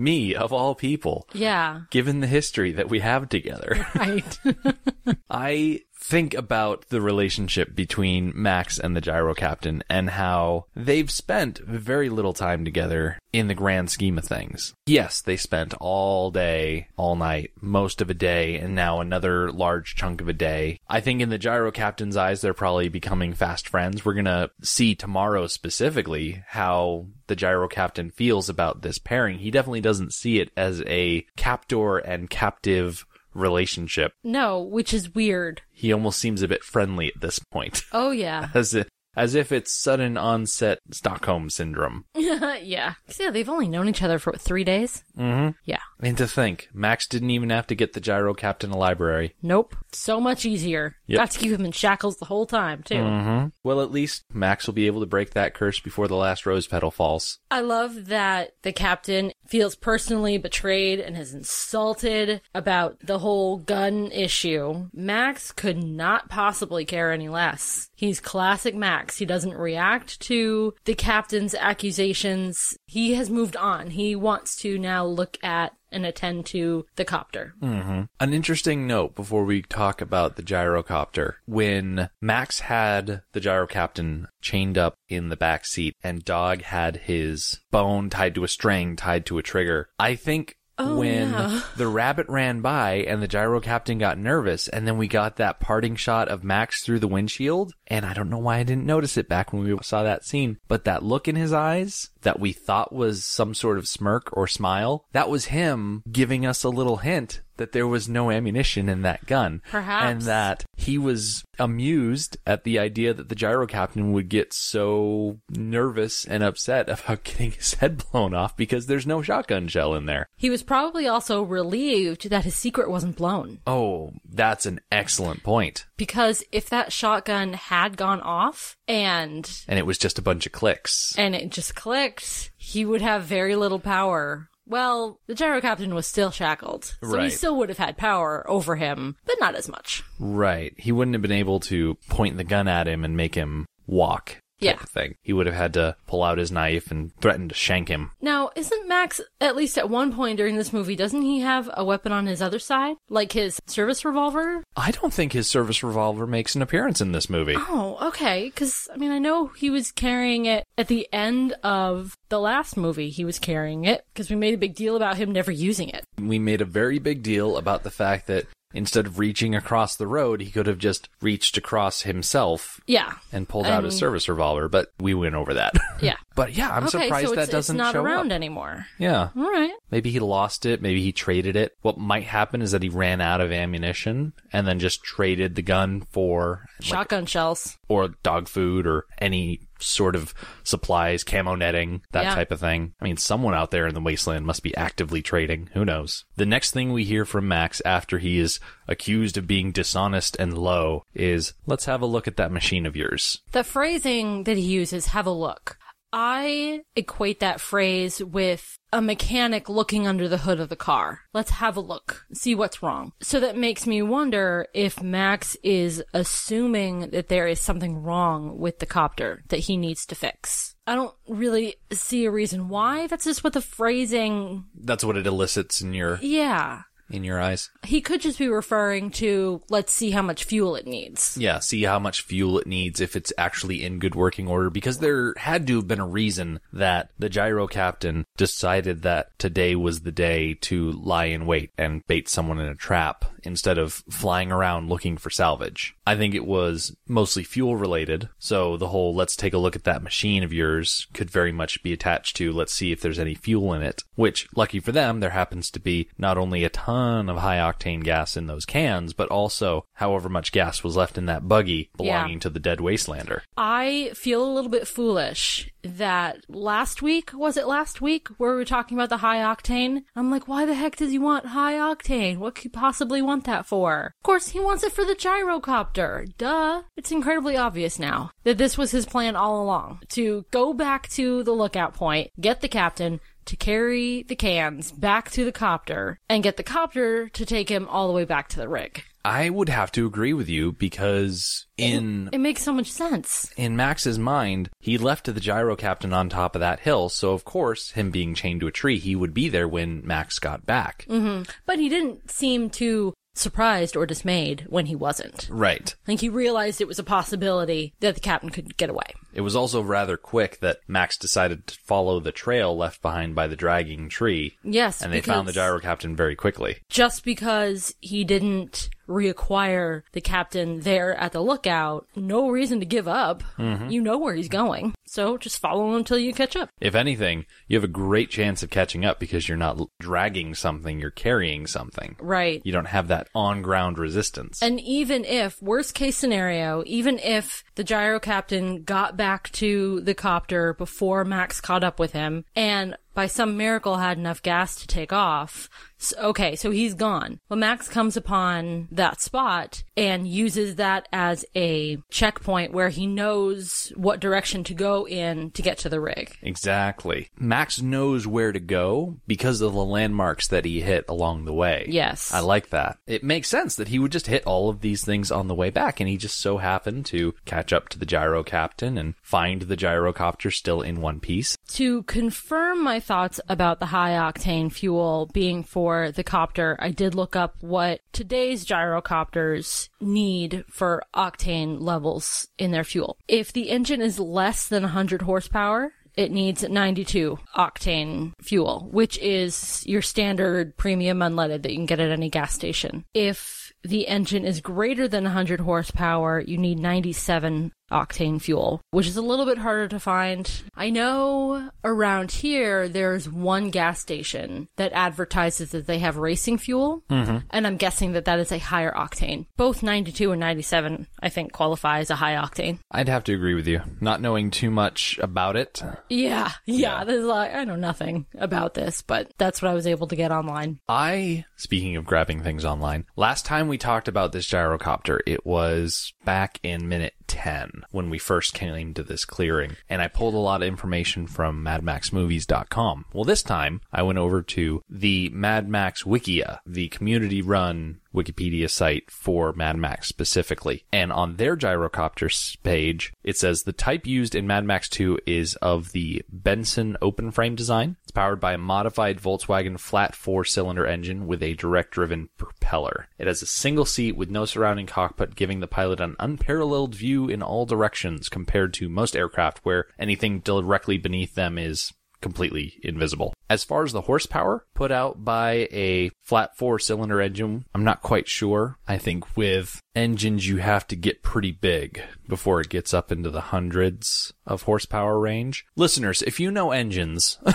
Me, 0.00 0.32
of 0.32 0.52
all 0.52 0.76
people, 0.76 1.26
yeah, 1.32 1.80
given 1.90 2.20
the 2.20 2.28
history 2.28 2.70
that 2.70 2.88
we 2.88 3.00
have 3.00 3.28
together. 3.28 3.84
right. 3.96 4.38
I 5.30 5.80
think 6.08 6.32
about 6.32 6.88
the 6.88 7.02
relationship 7.02 7.74
between 7.74 8.32
Max 8.34 8.78
and 8.78 8.96
the 8.96 9.00
gyro 9.00 9.34
captain 9.34 9.82
and 9.90 10.08
how 10.08 10.64
they've 10.74 11.10
spent 11.10 11.58
very 11.58 12.08
little 12.08 12.32
time 12.32 12.64
together 12.64 13.18
in 13.30 13.46
the 13.46 13.54
grand 13.54 13.90
scheme 13.90 14.16
of 14.16 14.24
things. 14.24 14.72
Yes, 14.86 15.20
they 15.20 15.36
spent 15.36 15.74
all 15.74 16.30
day, 16.30 16.88
all 16.96 17.14
night, 17.14 17.50
most 17.60 18.00
of 18.00 18.08
a 18.08 18.14
day, 18.14 18.56
and 18.56 18.74
now 18.74 19.00
another 19.00 19.52
large 19.52 19.96
chunk 19.96 20.22
of 20.22 20.28
a 20.28 20.32
day. 20.32 20.78
I 20.88 21.02
think 21.02 21.20
in 21.20 21.28
the 21.28 21.36
gyro 21.36 21.70
captain's 21.70 22.16
eyes, 22.16 22.40
they're 22.40 22.54
probably 22.54 22.88
becoming 22.88 23.34
fast 23.34 23.68
friends. 23.68 24.02
We're 24.02 24.14
gonna 24.14 24.48
see 24.62 24.94
tomorrow 24.94 25.46
specifically 25.46 26.42
how 26.46 27.08
the 27.26 27.36
gyro 27.36 27.68
captain 27.68 28.10
feels 28.10 28.48
about 28.48 28.80
this 28.80 28.98
pairing. 28.98 29.40
He 29.40 29.50
definitely 29.50 29.82
doesn't 29.82 30.14
see 30.14 30.38
it 30.38 30.50
as 30.56 30.82
a 30.86 31.26
captor 31.36 31.98
and 31.98 32.30
captive 32.30 33.04
relationship 33.38 34.12
no, 34.24 34.60
which 34.60 34.92
is 34.92 35.14
weird. 35.14 35.62
he 35.70 35.92
almost 35.92 36.18
seems 36.18 36.42
a 36.42 36.48
bit 36.48 36.62
friendly 36.64 37.08
at 37.08 37.20
this 37.20 37.38
point, 37.38 37.82
Oh, 37.92 38.10
yeah. 38.10 38.48
as 38.54 38.74
if, 38.74 38.88
as 39.16 39.34
if 39.34 39.50
it's 39.50 39.72
sudden 39.72 40.16
onset 40.16 40.78
Stockholm 40.92 41.50
syndrome. 41.50 42.04
yeah. 42.14 42.58
yeah, 42.62 43.30
they've 43.30 43.48
only 43.48 43.66
known 43.68 43.88
each 43.88 44.02
other 44.02 44.18
for 44.20 44.32
what, 44.32 44.40
three 44.40 44.62
days? 44.64 45.02
Mm-hmm. 45.18 45.50
Yeah. 45.64 45.80
And 46.00 46.16
to 46.18 46.28
think, 46.28 46.68
Max 46.72 47.08
didn't 47.08 47.30
even 47.30 47.50
have 47.50 47.66
to 47.68 47.74
get 47.74 47.94
the 47.94 48.00
gyro 48.00 48.32
captain 48.34 48.70
a 48.70 48.76
library. 48.76 49.34
Nope. 49.42 49.74
So 49.92 50.20
much 50.20 50.44
easier. 50.46 50.94
Yep. 51.08 51.18
Got 51.18 51.30
to 51.32 51.38
keep 51.40 51.50
him 51.50 51.64
in 51.64 51.72
shackles 51.72 52.18
the 52.18 52.26
whole 52.26 52.46
time, 52.46 52.82
too. 52.84 52.94
Mm-hmm. 52.94 53.46
Well, 53.64 53.80
at 53.80 53.90
least 53.90 54.22
Max 54.32 54.66
will 54.66 54.74
be 54.74 54.86
able 54.86 55.00
to 55.00 55.06
break 55.06 55.30
that 55.30 55.54
curse 55.54 55.80
before 55.80 56.06
the 56.06 56.14
last 56.14 56.46
rose 56.46 56.68
petal 56.68 56.92
falls. 56.92 57.38
I 57.50 57.60
love 57.62 58.06
that 58.06 58.52
the 58.62 58.72
captain 58.72 59.32
feels 59.48 59.74
personally 59.74 60.38
betrayed 60.38 61.00
and 61.00 61.16
is 61.16 61.34
insulted 61.34 62.40
about 62.54 62.98
the 63.00 63.18
whole 63.18 63.58
gun 63.58 64.12
issue. 64.12 64.88
Max 64.92 65.52
could 65.52 65.82
not 65.82 66.28
possibly 66.28 66.84
care 66.84 67.12
any 67.12 67.28
less. 67.28 67.90
He's 67.96 68.20
classic 68.20 68.74
Max. 68.74 69.18
He 69.18 69.24
doesn't 69.24 69.56
react 69.56 70.20
to 70.20 70.74
the 70.84 70.94
captain's 70.94 71.54
accusations. 71.54 72.76
He 72.86 73.14
has 73.14 73.30
moved 73.30 73.56
on. 73.56 73.90
He 73.90 74.14
wants 74.14 74.56
to 74.56 74.78
now 74.78 75.04
look 75.04 75.38
at 75.42 75.72
and 75.90 76.04
attend 76.04 76.46
to 76.46 76.86
the 76.96 77.04
copter. 77.04 77.54
Mm-hmm. 77.62 78.02
An 78.20 78.34
interesting 78.34 78.86
note 78.86 79.14
before 79.14 79.44
we 79.44 79.62
talk 79.62 80.00
about 80.00 80.36
the 80.36 80.42
gyrocopter. 80.42 81.34
When 81.46 82.10
Max 82.20 82.60
had 82.60 83.22
the 83.32 83.40
gyro 83.40 83.66
captain 83.66 84.28
chained 84.40 84.78
up 84.78 84.94
in 85.08 85.28
the 85.28 85.36
back 85.36 85.66
seat 85.66 85.94
and 86.02 86.24
Dog 86.24 86.62
had 86.62 86.96
his 86.96 87.60
bone 87.70 88.10
tied 88.10 88.34
to 88.34 88.44
a 88.44 88.48
string 88.48 88.96
tied 88.96 89.26
to 89.26 89.38
a 89.38 89.42
trigger, 89.42 89.88
I 89.98 90.14
think 90.14 90.56
Oh, 90.78 90.96
when 90.96 91.30
yeah. 91.30 91.60
the 91.76 91.88
rabbit 91.88 92.28
ran 92.28 92.60
by 92.60 93.04
and 93.08 93.22
the 93.22 93.28
gyro 93.28 93.60
captain 93.60 93.98
got 93.98 94.18
nervous 94.18 94.68
and 94.68 94.86
then 94.86 94.96
we 94.96 95.08
got 95.08 95.36
that 95.36 95.60
parting 95.60 95.96
shot 95.96 96.28
of 96.28 96.44
Max 96.44 96.82
through 96.82 97.00
the 97.00 97.08
windshield 97.08 97.72
and 97.86 98.06
I 98.06 98.14
don't 98.14 98.30
know 98.30 98.38
why 98.38 98.58
I 98.58 98.62
didn't 98.62 98.86
notice 98.86 99.16
it 99.16 99.28
back 99.28 99.52
when 99.52 99.64
we 99.64 99.76
saw 99.82 100.02
that 100.02 100.24
scene 100.24 100.58
but 100.68 100.84
that 100.84 101.02
look 101.02 101.26
in 101.26 101.36
his 101.36 101.52
eyes 101.52 102.10
that 102.22 102.38
we 102.38 102.52
thought 102.52 102.92
was 102.92 103.24
some 103.24 103.54
sort 103.54 103.78
of 103.78 103.88
smirk 103.88 104.28
or 104.36 104.46
smile 104.46 105.06
that 105.12 105.28
was 105.28 105.46
him 105.46 106.02
giving 106.10 106.46
us 106.46 106.62
a 106.62 106.68
little 106.68 106.98
hint 106.98 107.40
that 107.58 107.72
there 107.72 107.86
was 107.86 108.08
no 108.08 108.30
ammunition 108.30 108.88
in 108.88 109.02
that 109.02 109.26
gun 109.26 109.62
Perhaps. 109.70 110.04
and 110.10 110.22
that 110.22 110.64
he 110.76 110.96
was 110.98 111.44
amused 111.58 112.36
at 112.46 112.64
the 112.64 112.78
idea 112.78 113.12
that 113.12 113.28
the 113.28 113.34
gyro 113.34 113.66
captain 113.66 114.12
would 114.12 114.28
get 114.28 114.52
so 114.52 115.38
nervous 115.50 116.24
and 116.24 116.42
upset 116.42 116.88
about 116.88 117.22
getting 117.24 117.50
his 117.52 117.74
head 117.74 118.02
blown 118.10 118.32
off 118.34 118.56
because 118.56 118.86
there's 118.86 119.06
no 119.06 119.22
shotgun 119.22 119.68
shell 119.68 119.94
in 119.94 120.06
there 120.06 120.26
He 120.36 120.50
was 120.50 120.62
probably 120.62 121.06
also 121.06 121.42
relieved 121.42 122.30
that 122.30 122.44
his 122.44 122.54
secret 122.54 122.88
wasn't 122.90 123.16
blown. 123.16 123.58
Oh, 123.66 124.12
that's 124.28 124.66
an 124.66 124.80
excellent 124.90 125.42
point. 125.42 125.86
Because 125.96 126.42
if 126.52 126.70
that 126.70 126.92
shotgun 126.92 127.52
had 127.54 127.96
gone 127.96 128.20
off 128.20 128.76
and 128.86 129.50
And 129.68 129.78
it 129.78 129.86
was 129.86 129.98
just 129.98 130.18
a 130.18 130.22
bunch 130.22 130.46
of 130.46 130.52
clicks. 130.52 131.14
and 131.18 131.34
it 131.34 131.50
just 131.50 131.74
clicked, 131.74 132.50
he 132.56 132.84
would 132.84 133.02
have 133.02 133.24
very 133.24 133.56
little 133.56 133.80
power. 133.80 134.48
Well, 134.68 135.18
the 135.26 135.34
gyro 135.34 135.60
captain 135.62 135.94
was 135.94 136.06
still 136.06 136.30
shackled, 136.30 136.94
so 137.02 137.18
he 137.18 137.30
still 137.30 137.56
would 137.56 137.70
have 137.70 137.78
had 137.78 137.96
power 137.96 138.48
over 138.48 138.76
him, 138.76 139.16
but 139.24 139.36
not 139.40 139.54
as 139.54 139.66
much. 139.68 140.04
Right. 140.18 140.74
He 140.76 140.92
wouldn't 140.92 141.14
have 141.14 141.22
been 141.22 141.32
able 141.32 141.60
to 141.60 141.96
point 142.10 142.36
the 142.36 142.44
gun 142.44 142.68
at 142.68 142.86
him 142.86 143.02
and 143.02 143.16
make 143.16 143.34
him 143.34 143.64
walk. 143.86 144.36
Type 144.60 144.76
Yeah. 144.76 144.82
of 144.82 144.88
thing. 144.88 145.14
He 145.22 145.32
would 145.32 145.46
have 145.46 145.54
had 145.54 145.72
to 145.74 145.94
pull 146.06 146.22
out 146.24 146.38
his 146.38 146.50
knife 146.50 146.90
and 146.90 147.12
threaten 147.20 147.48
to 147.48 147.54
shank 147.54 147.88
him. 147.88 148.10
Now, 148.20 148.50
isn't 148.56 148.88
Max, 148.88 149.20
at 149.40 149.54
least 149.54 149.78
at 149.78 149.88
one 149.88 150.12
point 150.12 150.36
during 150.36 150.56
this 150.56 150.72
movie, 150.72 150.96
doesn't 150.96 151.22
he 151.22 151.40
have 151.40 151.70
a 151.74 151.84
weapon 151.84 152.10
on 152.10 152.26
his 152.26 152.42
other 152.42 152.58
side? 152.58 152.96
Like 153.08 153.32
his 153.32 153.60
service 153.66 154.04
revolver? 154.04 154.64
I 154.76 154.90
don't 154.90 155.12
think 155.14 155.32
his 155.32 155.48
service 155.48 155.82
revolver 155.84 156.26
makes 156.26 156.56
an 156.56 156.62
appearance 156.62 157.00
in 157.00 157.12
this 157.12 157.30
movie. 157.30 157.54
Oh, 157.56 157.98
okay. 158.08 158.46
Because, 158.46 158.88
I 158.92 158.96
mean, 158.96 159.12
I 159.12 159.18
know 159.18 159.46
he 159.48 159.70
was 159.70 159.92
carrying 159.92 160.46
it 160.46 160.64
at 160.76 160.88
the 160.88 161.08
end 161.12 161.52
of 161.62 162.16
the 162.28 162.40
last 162.40 162.76
movie. 162.76 163.10
He 163.10 163.24
was 163.24 163.38
carrying 163.38 163.84
it 163.84 164.04
because 164.12 164.28
we 164.28 164.36
made 164.36 164.54
a 164.54 164.58
big 164.58 164.74
deal 164.74 164.96
about 164.96 165.16
him 165.18 165.30
never 165.32 165.52
using 165.52 165.88
it. 165.88 166.04
We 166.20 166.38
made 166.40 166.60
a 166.60 166.64
very 166.66 166.98
big 166.98 167.22
deal 167.22 167.56
about 167.56 167.84
the 167.84 167.90
fact 167.90 168.26
that 168.26 168.46
instead 168.74 169.06
of 169.06 169.18
reaching 169.18 169.54
across 169.54 169.96
the 169.96 170.06
road, 170.06 170.40
he 170.40 170.50
could 170.50 170.66
have 170.66 170.78
just 170.78 171.08
reached 171.20 171.56
across 171.56 172.02
himself 172.02 172.80
Yeah. 172.86 173.14
and 173.32 173.48
pulled 173.48 173.66
out 173.66 173.84
his 173.84 173.96
service 173.96 174.28
revolver, 174.28 174.68
but 174.68 174.92
we 174.98 175.14
went 175.14 175.34
over 175.34 175.54
that. 175.54 175.74
Yeah. 176.00 176.14
but 176.36 176.54
yeah, 176.56 176.70
I'm 176.70 176.84
okay, 176.84 177.06
surprised 177.06 177.28
so 177.30 177.34
that 177.34 177.42
it's, 177.42 177.50
doesn't 177.50 177.74
it's 177.74 177.78
not 177.82 177.92
show 177.94 178.02
around 178.04 178.30
up. 178.30 178.36
anymore. 178.36 178.86
Yeah. 178.98 179.30
All 179.36 179.50
right. 179.50 179.72
Maybe 179.90 180.10
he 180.10 180.20
lost 180.20 180.64
it. 180.64 180.80
Maybe 180.80 181.02
he 181.02 181.10
traded 181.10 181.56
it. 181.56 181.72
What 181.82 181.98
might 181.98 182.22
happen 182.24 182.62
is 182.62 182.70
that 182.70 182.82
he 182.84 182.88
ran 182.88 183.20
out 183.20 183.40
of 183.40 183.50
ammunition 183.50 184.32
and 184.52 184.64
then 184.66 184.78
just 184.78 185.02
traded 185.02 185.56
the 185.56 185.62
gun 185.62 186.02
for 186.12 186.66
like, 186.80 186.86
Shotgun 186.86 187.26
shells. 187.26 187.76
or 187.88 188.08
dog 188.22 188.46
food 188.48 188.86
or 188.86 189.06
any 189.18 189.60
sort 189.80 190.14
of 190.16 190.34
supplies, 190.64 191.24
camo 191.24 191.54
netting, 191.54 192.02
that 192.12 192.24
Yeah. 192.24 192.34
type 192.34 192.50
of 192.50 192.60
thing. 192.60 192.94
I 193.00 193.04
mean, 193.04 193.16
someone 193.16 193.54
out 193.54 193.70
there 193.70 193.86
in 193.86 193.94
the 193.94 194.00
wasteland 194.00 194.46
must 194.46 194.62
be 194.62 194.76
actively 194.76 195.22
trading. 195.22 195.70
Who 195.74 195.84
knows? 195.84 196.24
The 196.36 196.46
next 196.46 196.72
thing 196.72 196.92
we 196.92 197.04
hear 197.04 197.24
from 197.24 197.48
Max 197.48 197.80
after 197.84 198.18
he 198.18 198.38
is 198.38 198.60
accused 198.86 199.36
of 199.36 199.46
being 199.46 199.72
dishonest 199.72 200.36
and 200.38 200.56
low 200.56 201.04
is, 201.14 201.54
let's 201.66 201.84
have 201.86 202.02
a 202.02 202.06
look 202.06 202.26
at 202.28 202.36
that 202.36 202.52
machine 202.52 202.86
of 202.86 202.96
yours. 202.96 203.40
The 203.52 203.64
phrasing 203.64 204.44
that 204.44 204.56
he 204.56 204.62
uses, 204.64 205.06
have 205.06 205.26
a 205.26 205.30
look. 205.30 205.78
I 206.12 206.82
equate 206.96 207.40
that 207.40 207.60
phrase 207.60 208.22
with 208.22 208.78
a 208.92 209.02
mechanic 209.02 209.68
looking 209.68 210.06
under 210.06 210.28
the 210.28 210.38
hood 210.38 210.60
of 210.60 210.68
the 210.68 210.76
car. 210.76 211.20
Let's 211.34 211.50
have 211.50 211.76
a 211.76 211.80
look, 211.80 212.24
see 212.32 212.54
what's 212.54 212.82
wrong. 212.82 213.12
So 213.20 213.40
that 213.40 213.56
makes 213.56 213.86
me 213.86 214.00
wonder 214.00 214.66
if 214.74 215.02
Max 215.02 215.56
is 215.62 216.02
assuming 216.14 217.10
that 217.10 217.28
there 217.28 217.46
is 217.46 217.60
something 217.60 217.98
wrong 217.98 218.58
with 218.58 218.78
the 218.78 218.86
copter 218.86 219.42
that 219.48 219.60
he 219.60 219.76
needs 219.76 220.06
to 220.06 220.14
fix. 220.14 220.74
I 220.86 220.94
don't 220.94 221.14
really 221.28 221.74
see 221.92 222.24
a 222.24 222.30
reason 222.30 222.68
why. 222.68 223.06
That's 223.08 223.24
just 223.24 223.44
what 223.44 223.52
the 223.52 223.60
phrasing, 223.60 224.64
That's 224.74 225.04
what 225.04 225.18
it 225.18 225.26
elicits 225.26 225.82
in 225.82 225.92
your, 225.92 226.18
yeah. 226.22 226.82
In 227.10 227.24
your 227.24 227.40
eyes. 227.40 227.70
He 227.84 228.00
could 228.00 228.20
just 228.20 228.38
be 228.38 228.48
referring 228.48 229.10
to, 229.12 229.62
let's 229.68 229.92
see 229.92 230.10
how 230.10 230.22
much 230.22 230.44
fuel 230.44 230.76
it 230.76 230.86
needs. 230.86 231.36
Yeah, 231.38 231.58
see 231.58 231.84
how 231.84 231.98
much 231.98 232.22
fuel 232.22 232.58
it 232.58 232.66
needs 232.66 233.00
if 233.00 233.16
it's 233.16 233.32
actually 233.38 233.84
in 233.84 233.98
good 233.98 234.14
working 234.14 234.48
order 234.48 234.70
because 234.70 234.98
there 234.98 235.34
had 235.36 235.66
to 235.66 235.76
have 235.76 235.88
been 235.88 236.00
a 236.00 236.06
reason 236.06 236.60
that 236.72 237.10
the 237.18 237.28
gyro 237.28 237.66
captain 237.66 238.26
decided 238.36 239.02
that 239.02 239.38
today 239.38 239.74
was 239.74 240.00
the 240.00 240.12
day 240.12 240.54
to 240.54 240.92
lie 240.92 241.26
in 241.26 241.46
wait 241.46 241.70
and 241.78 242.06
bait 242.06 242.28
someone 242.28 242.58
in 242.58 242.66
a 242.66 242.74
trap 242.74 243.24
instead 243.42 243.78
of 243.78 244.02
flying 244.10 244.52
around 244.52 244.88
looking 244.88 245.16
for 245.16 245.30
salvage. 245.30 245.94
I 246.06 246.16
think 246.16 246.34
it 246.34 246.44
was 246.44 246.96
mostly 247.06 247.44
fuel 247.44 247.76
related, 247.76 248.28
so 248.38 248.76
the 248.76 248.88
whole 248.88 249.14
let's 249.14 249.36
take 249.36 249.54
a 249.54 249.58
look 249.58 249.76
at 249.76 249.84
that 249.84 250.02
machine 250.02 250.42
of 250.42 250.52
yours 250.52 251.06
could 251.14 251.30
very 251.30 251.52
much 251.52 251.82
be 251.82 251.92
attached 251.92 252.36
to 252.36 252.52
let's 252.52 252.74
see 252.74 252.92
if 252.92 253.00
there's 253.00 253.18
any 253.18 253.34
fuel 253.34 253.72
in 253.72 253.82
it, 253.82 254.04
which 254.14 254.48
lucky 254.54 254.80
for 254.80 254.92
them 254.92 255.20
there 255.20 255.30
happens 255.30 255.70
to 255.70 255.80
be 255.80 256.08
not 256.18 256.36
only 256.36 256.64
a 256.64 256.68
ton 256.68 256.97
of 256.98 257.36
high 257.38 257.56
octane 257.58 258.02
gas 258.02 258.36
in 258.36 258.46
those 258.46 258.64
cans, 258.64 259.12
but 259.12 259.28
also 259.28 259.84
however 259.94 260.28
much 260.28 260.52
gas 260.52 260.82
was 260.82 260.96
left 260.96 261.16
in 261.18 261.26
that 261.26 261.46
buggy 261.48 261.90
belonging 261.96 262.34
Yeah. 262.34 262.38
to 262.40 262.50
the 262.50 262.60
dead 262.60 262.78
wastelander. 262.78 263.40
I 263.56 264.10
feel 264.14 264.44
a 264.44 264.52
little 264.52 264.70
bit 264.70 264.88
foolish 264.88 265.70
that 265.82 266.38
last 266.48 267.02
week, 267.02 267.30
was 267.32 267.56
it 267.56 267.66
last 267.66 268.00
week, 268.00 268.28
where 268.36 268.50
we 268.50 268.56
were 268.56 268.64
talking 268.64 268.96
about 268.96 269.08
the 269.08 269.18
high 269.18 269.38
octane? 269.38 270.02
I'm 270.16 270.30
like, 270.30 270.48
why 270.48 270.66
the 270.66 270.74
heck 270.74 270.96
does 270.96 271.10
he 271.10 271.18
want 271.18 271.46
high 271.46 271.74
octane? 271.74 272.38
What 272.38 272.54
could 272.56 272.64
he 272.64 272.68
possibly 272.68 273.22
want 273.22 273.44
that 273.44 273.64
for? 273.66 274.12
Of 274.18 274.22
course, 274.24 274.48
he 274.48 274.60
wants 274.60 274.82
it 274.82 274.92
for 274.92 275.04
the 275.04 275.14
gyrocopter. 275.14 276.26
Duh. 276.36 276.82
It's 276.96 277.12
incredibly 277.12 277.56
obvious 277.56 277.98
now 277.98 278.30
that 278.44 278.58
this 278.58 278.76
was 278.76 278.90
his 278.90 279.06
plan 279.06 279.36
all 279.36 279.62
along. 279.62 280.00
To 280.10 280.44
go 280.50 280.72
back 280.72 281.08
to 281.10 281.42
the 281.44 281.52
lookout 281.52 281.94
point, 281.94 282.30
get 282.40 282.60
the 282.60 282.68
captain, 282.68 283.20
to 283.48 283.56
carry 283.56 284.22
the 284.22 284.36
cans 284.36 284.92
back 284.92 285.30
to 285.32 285.44
the 285.44 285.52
copter, 285.52 286.20
and 286.28 286.42
get 286.42 286.56
the 286.56 286.62
copter 286.62 287.28
to 287.30 287.44
take 287.44 287.68
him 287.68 287.88
all 287.88 288.06
the 288.06 288.14
way 288.14 288.24
back 288.24 288.48
to 288.50 288.60
the 288.60 288.68
rig. 288.68 289.02
I 289.24 289.50
would 289.50 289.68
have 289.68 289.92
to 289.92 290.06
agree 290.06 290.32
with 290.32 290.48
you 290.48 290.72
because 290.72 291.66
in 291.76 292.30
It 292.32 292.38
makes 292.38 292.62
so 292.62 292.72
much 292.72 292.90
sense. 292.90 293.52
in 293.56 293.76
Max's 293.76 294.18
mind, 294.18 294.70
he 294.80 294.96
left 294.96 295.26
the 295.26 295.40
gyro 295.40 295.76
captain 295.76 296.12
on 296.12 296.28
top 296.28 296.54
of 296.54 296.60
that 296.60 296.80
hill, 296.80 297.08
so 297.08 297.32
of 297.32 297.44
course, 297.44 297.90
him 297.90 298.10
being 298.10 298.34
chained 298.34 298.60
to 298.60 298.66
a 298.66 298.72
tree, 298.72 298.98
he 298.98 299.16
would 299.16 299.34
be 299.34 299.48
there 299.48 299.68
when 299.68 300.06
Max 300.06 300.38
got 300.38 300.64
back. 300.64 301.04
Mm-hmm. 301.08 301.50
But 301.66 301.78
he 301.78 301.88
didn't 301.88 302.30
seem 302.30 302.70
too 302.70 303.12
surprised 303.34 303.96
or 303.96 304.06
dismayed 304.06 304.66
when 304.68 304.86
he 304.86 304.96
wasn't. 304.96 305.48
Right. 305.50 305.94
Like 306.06 306.20
he 306.20 306.28
realized 306.28 306.80
it 306.80 306.88
was 306.88 306.98
a 306.98 307.04
possibility 307.04 307.94
that 308.00 308.14
the 308.14 308.20
captain 308.20 308.50
could 308.50 308.76
get 308.76 308.90
away. 308.90 309.14
It 309.38 309.42
was 309.42 309.54
also 309.54 309.80
rather 309.82 310.16
quick 310.16 310.58
that 310.62 310.80
Max 310.88 311.16
decided 311.16 311.68
to 311.68 311.78
follow 311.84 312.18
the 312.18 312.32
trail 312.32 312.76
left 312.76 313.00
behind 313.00 313.36
by 313.36 313.46
the 313.46 313.54
dragging 313.54 314.08
tree, 314.08 314.56
Yes, 314.64 315.00
and 315.00 315.12
they 315.12 315.20
found 315.20 315.46
the 315.46 315.52
gyro 315.52 315.78
captain 315.78 316.16
very 316.16 316.34
quickly. 316.34 316.78
Just 316.88 317.22
because 317.22 317.94
he 318.00 318.24
didn't 318.24 318.90
reacquire 319.08 320.02
the 320.12 320.20
captain 320.20 320.80
there 320.80 321.14
at 321.14 321.32
the 321.32 321.40
lookout, 321.40 322.06
no 322.14 322.48
reason 322.48 322.80
to 322.80 322.86
give 322.86 323.08
up. 323.08 323.42
Mm-hmm. 323.58 323.88
You 323.88 324.02
know 324.02 324.18
where 324.18 324.34
he's 324.34 324.48
going. 324.48 324.94
So 325.06 325.38
just 325.38 325.60
follow 325.60 325.88
him 325.88 325.94
until 325.94 326.18
you 326.18 326.34
catch 326.34 326.54
up. 326.54 326.68
If 326.80 326.94
anything, 326.94 327.46
you 327.66 327.76
have 327.76 327.84
a 327.84 327.88
great 327.88 328.30
chance 328.30 328.62
of 328.62 328.70
catching 328.70 329.04
up 329.04 329.18
because 329.18 329.48
you're 329.48 329.56
not 329.56 329.80
dragging 329.98 330.54
something, 330.54 331.00
you're 331.00 331.10
carrying 331.10 331.66
something. 331.66 332.16
Right. 332.20 332.60
You 332.64 332.72
don't 332.72 332.88
have 332.88 333.08
that 333.08 333.28
on 333.34 333.62
ground 333.62 333.98
resistance. 333.98 334.62
And 334.62 334.80
even 334.80 335.24
if, 335.24 335.60
worst 335.62 335.94
case 335.94 336.16
scenario, 336.16 336.82
even 336.86 337.18
if 337.18 337.64
the 337.76 337.84
gyro 337.84 338.20
captain 338.20 338.82
got 338.82 339.16
back 339.16 339.27
to 339.36 340.00
the 340.00 340.14
copter 340.14 340.74
before 340.74 341.24
Max 341.24 341.60
caught 341.60 341.84
up 341.84 341.98
with 341.98 342.12
him 342.12 342.44
and 342.56 342.96
by 343.14 343.26
some 343.26 343.56
miracle 343.56 343.96
had 343.96 344.16
enough 344.16 344.42
gas 344.42 344.76
to 344.76 344.86
take 344.86 345.12
off, 345.12 345.68
s 346.00 346.14
okay, 346.18 346.56
so 346.56 346.70
he's 346.70 346.94
gone. 346.94 347.40
Well, 347.48 347.58
Max 347.58 347.88
comes 347.88 348.16
upon 348.16 348.88
that 348.92 349.20
spot 349.20 349.82
and 349.96 350.28
uses 350.28 350.76
that 350.76 351.08
as 351.12 351.44
a 351.56 351.98
checkpoint 352.10 352.72
where 352.72 352.88
he 352.88 353.06
knows 353.06 353.92
what 353.96 354.20
direction 354.20 354.64
to 354.64 354.74
go 354.74 355.06
in 355.06 355.50
to 355.52 355.62
get 355.62 355.78
to 355.78 355.88
the 355.88 356.00
rig. 356.00 356.36
Exactly. 356.42 357.28
Max 357.38 357.80
knows 357.80 358.26
where 358.26 358.52
to 358.52 358.60
go 358.60 359.16
because 359.26 359.60
of 359.60 359.72
the 359.72 359.84
landmarks 359.84 360.48
that 360.48 360.64
he 360.64 360.80
hit 360.80 361.04
along 361.08 361.44
the 361.44 361.52
way. 361.52 361.86
Yes. 361.88 362.32
I 362.32 362.40
like 362.40 362.70
that. 362.70 362.98
It 363.06 363.24
makes 363.24 363.48
sense 363.48 363.74
that 363.76 363.88
he 363.88 363.98
would 363.98 364.12
just 364.12 364.26
hit 364.26 364.44
all 364.44 364.68
of 364.68 364.80
these 364.80 365.04
things 365.04 365.30
on 365.30 365.48
the 365.48 365.54
way 365.54 365.70
back, 365.70 366.00
and 366.00 366.08
he 366.08 366.16
just 366.16 366.38
so 366.38 366.58
happened 366.58 367.06
to 367.06 367.34
catch 367.44 367.72
up 367.72 367.88
to 367.88 367.98
the 367.98 368.06
gyro 368.06 368.42
captain 368.42 368.96
and 368.98 369.14
find 369.22 369.62
the 369.62 369.76
gyrocopter 369.76 370.52
still 370.52 370.82
in 370.82 371.00
one 371.00 371.20
piece. 371.20 371.56
To 371.68 372.02
confirm 372.04 372.82
my 372.82 373.00
thoughts 373.00 373.40
about 373.48 373.80
the 373.80 373.86
high 373.86 374.12
octane 374.12 374.70
fuel 374.72 375.30
being 375.32 375.62
for 375.62 375.87
the 376.14 376.24
copter, 376.24 376.76
I 376.78 376.90
did 376.90 377.14
look 377.14 377.36
up 377.36 377.56
what 377.60 378.00
today's 378.12 378.64
gyrocopters 378.64 379.88
need 380.00 380.64
for 380.68 381.02
octane 381.14 381.80
levels 381.80 382.48
in 382.58 382.70
their 382.70 382.84
fuel. 382.84 383.16
If 383.28 383.52
the 383.52 383.70
engine 383.70 384.00
is 384.00 384.18
less 384.18 384.68
than 384.68 384.82
100 384.82 385.22
horsepower, 385.22 385.92
it 386.18 386.32
needs 386.32 386.68
92 386.68 387.38
octane 387.56 388.32
fuel, 388.42 388.88
which 388.90 389.18
is 389.18 389.84
your 389.86 390.02
standard 390.02 390.76
premium 390.76 391.20
unleaded 391.20 391.62
that 391.62 391.70
you 391.70 391.78
can 391.78 391.86
get 391.86 392.00
at 392.00 392.10
any 392.10 392.28
gas 392.28 392.52
station. 392.52 393.04
If 393.14 393.72
the 393.82 394.08
engine 394.08 394.44
is 394.44 394.60
greater 394.60 395.06
than 395.06 395.22
100 395.22 395.60
horsepower, 395.60 396.40
you 396.40 396.58
need 396.58 396.80
97 396.80 397.72
octane 397.90 398.40
fuel, 398.40 398.80
which 398.90 399.06
is 399.06 399.16
a 399.16 399.22
little 399.22 399.46
bit 399.46 399.58
harder 399.58 399.88
to 399.88 400.00
find. 400.00 400.62
I 400.74 400.90
know 400.90 401.70
around 401.84 402.30
here 402.30 402.88
there's 402.88 403.28
one 403.28 403.70
gas 403.70 404.00
station 404.00 404.68
that 404.76 404.92
advertises 404.92 405.70
that 405.70 405.86
they 405.86 405.98
have 405.98 406.16
racing 406.16 406.58
fuel, 406.58 407.02
mm-hmm. 407.10 407.38
and 407.50 407.66
I'm 407.66 407.76
guessing 407.76 408.12
that 408.12 408.24
that 408.26 408.38
is 408.38 408.52
a 408.52 408.58
higher 408.58 408.92
octane. 408.92 409.46
Both 409.56 409.82
92 409.82 410.32
and 410.32 410.40
97, 410.40 411.06
I 411.22 411.28
think, 411.28 411.52
qualify 411.52 412.00
as 412.00 412.10
a 412.10 412.16
high 412.16 412.34
octane. 412.34 412.78
I'd 412.90 413.08
have 413.08 413.24
to 413.24 413.34
agree 413.34 413.54
with 413.54 413.66
you. 413.66 413.82
Not 414.00 414.20
knowing 414.20 414.50
too 414.50 414.70
much 414.70 415.18
about 415.22 415.56
it, 415.56 415.82
Yeah, 416.08 416.50
yeah, 416.66 417.04
there's 417.04 417.24
like, 417.24 417.54
I 417.54 417.64
know 417.64 417.76
nothing 417.76 418.26
about 418.36 418.74
this, 418.74 419.02
but 419.02 419.32
that's 419.38 419.62
what 419.62 419.70
I 419.70 419.74
was 419.74 419.86
able 419.86 420.06
to 420.08 420.16
get 420.16 420.32
online. 420.32 420.80
I, 420.88 421.44
speaking 421.56 421.96
of 421.96 422.04
grabbing 422.04 422.42
things 422.42 422.64
online, 422.64 423.06
last 423.16 423.44
time 423.44 423.68
we 423.68 423.78
talked 423.78 424.08
about 424.08 424.32
this 424.32 424.46
gyrocopter, 424.46 425.20
it 425.26 425.44
was 425.44 426.12
back 426.24 426.58
in 426.62 426.88
minute 426.88 427.14
10 427.28 427.84
when 427.90 428.10
we 428.10 428.18
first 428.18 428.54
came 428.54 428.94
to 428.94 429.02
this 429.02 429.24
clearing, 429.24 429.76
and 429.88 430.02
I 430.02 430.08
pulled 430.08 430.34
a 430.34 430.38
lot 430.38 430.62
of 430.62 430.68
information 430.68 431.26
from 431.26 431.62
MadMaxMovies.com. 431.64 433.04
Well, 433.12 433.24
this 433.24 433.42
time 433.42 433.80
I 433.92 434.02
went 434.02 434.18
over 434.18 434.42
to 434.42 434.82
the 434.90 435.28
Mad 435.28 435.68
Max 435.68 436.02
Wikia, 436.02 436.58
the 436.66 436.88
community 436.88 437.42
run 437.42 438.00
Wikipedia 438.18 438.68
site 438.68 439.10
for 439.10 439.52
Mad 439.52 439.76
Max 439.76 440.08
specifically. 440.08 440.84
And 440.92 441.12
on 441.12 441.36
their 441.36 441.56
gyrocopter 441.56 442.28
page, 442.62 443.12
it 443.22 443.36
says 443.36 443.62
the 443.62 443.72
type 443.72 444.06
used 444.06 444.34
in 444.34 444.46
Mad 444.46 444.64
Max 444.64 444.88
2 444.88 445.20
is 445.26 445.54
of 445.56 445.92
the 445.92 446.22
Benson 446.28 446.96
open 447.00 447.30
frame 447.30 447.54
design. 447.54 447.96
It's 448.02 448.10
powered 448.10 448.40
by 448.40 448.54
a 448.54 448.58
modified 448.58 449.20
Volkswagen 449.20 449.78
flat 449.78 450.14
four 450.14 450.44
cylinder 450.44 450.86
engine 450.86 451.26
with 451.26 451.42
a 451.42 451.54
direct 451.54 451.92
driven 451.92 452.28
propeller. 452.36 453.08
It 453.18 453.26
has 453.26 453.42
a 453.42 453.46
single 453.46 453.84
seat 453.84 454.16
with 454.16 454.30
no 454.30 454.44
surrounding 454.44 454.86
cockpit, 454.86 455.36
giving 455.36 455.60
the 455.60 455.66
pilot 455.66 456.00
an 456.00 456.16
unparalleled 456.18 456.94
view 456.94 457.28
in 457.28 457.42
all 457.42 457.66
directions 457.66 458.28
compared 458.28 458.74
to 458.74 458.88
most 458.88 459.14
aircraft 459.16 459.60
where 459.62 459.86
anything 459.98 460.40
directly 460.40 460.98
beneath 460.98 461.34
them 461.34 461.58
is 461.58 461.92
completely 462.20 462.78
invisible. 462.82 463.34
As 463.50 463.64
far 463.64 463.84
as 463.84 463.92
the 463.92 464.02
horsepower 464.02 464.66
put 464.74 464.92
out 464.92 465.24
by 465.24 465.68
a 465.72 466.10
flat 466.22 466.56
four 466.56 466.78
cylinder 466.78 467.20
engine, 467.20 467.64
I'm 467.74 467.84
not 467.84 468.02
quite 468.02 468.28
sure. 468.28 468.78
I 468.86 468.98
think 468.98 469.36
with 469.36 469.80
engines, 469.94 470.46
you 470.46 470.58
have 470.58 470.86
to 470.88 470.96
get 470.96 471.22
pretty 471.22 471.52
big 471.52 472.02
before 472.28 472.60
it 472.60 472.68
gets 472.68 472.92
up 472.92 473.10
into 473.10 473.30
the 473.30 473.40
hundreds 473.40 474.32
of 474.46 474.62
horsepower 474.62 475.18
range. 475.18 475.64
Listeners, 475.76 476.22
if 476.22 476.38
you 476.38 476.50
know 476.50 476.72
engines, 476.72 477.38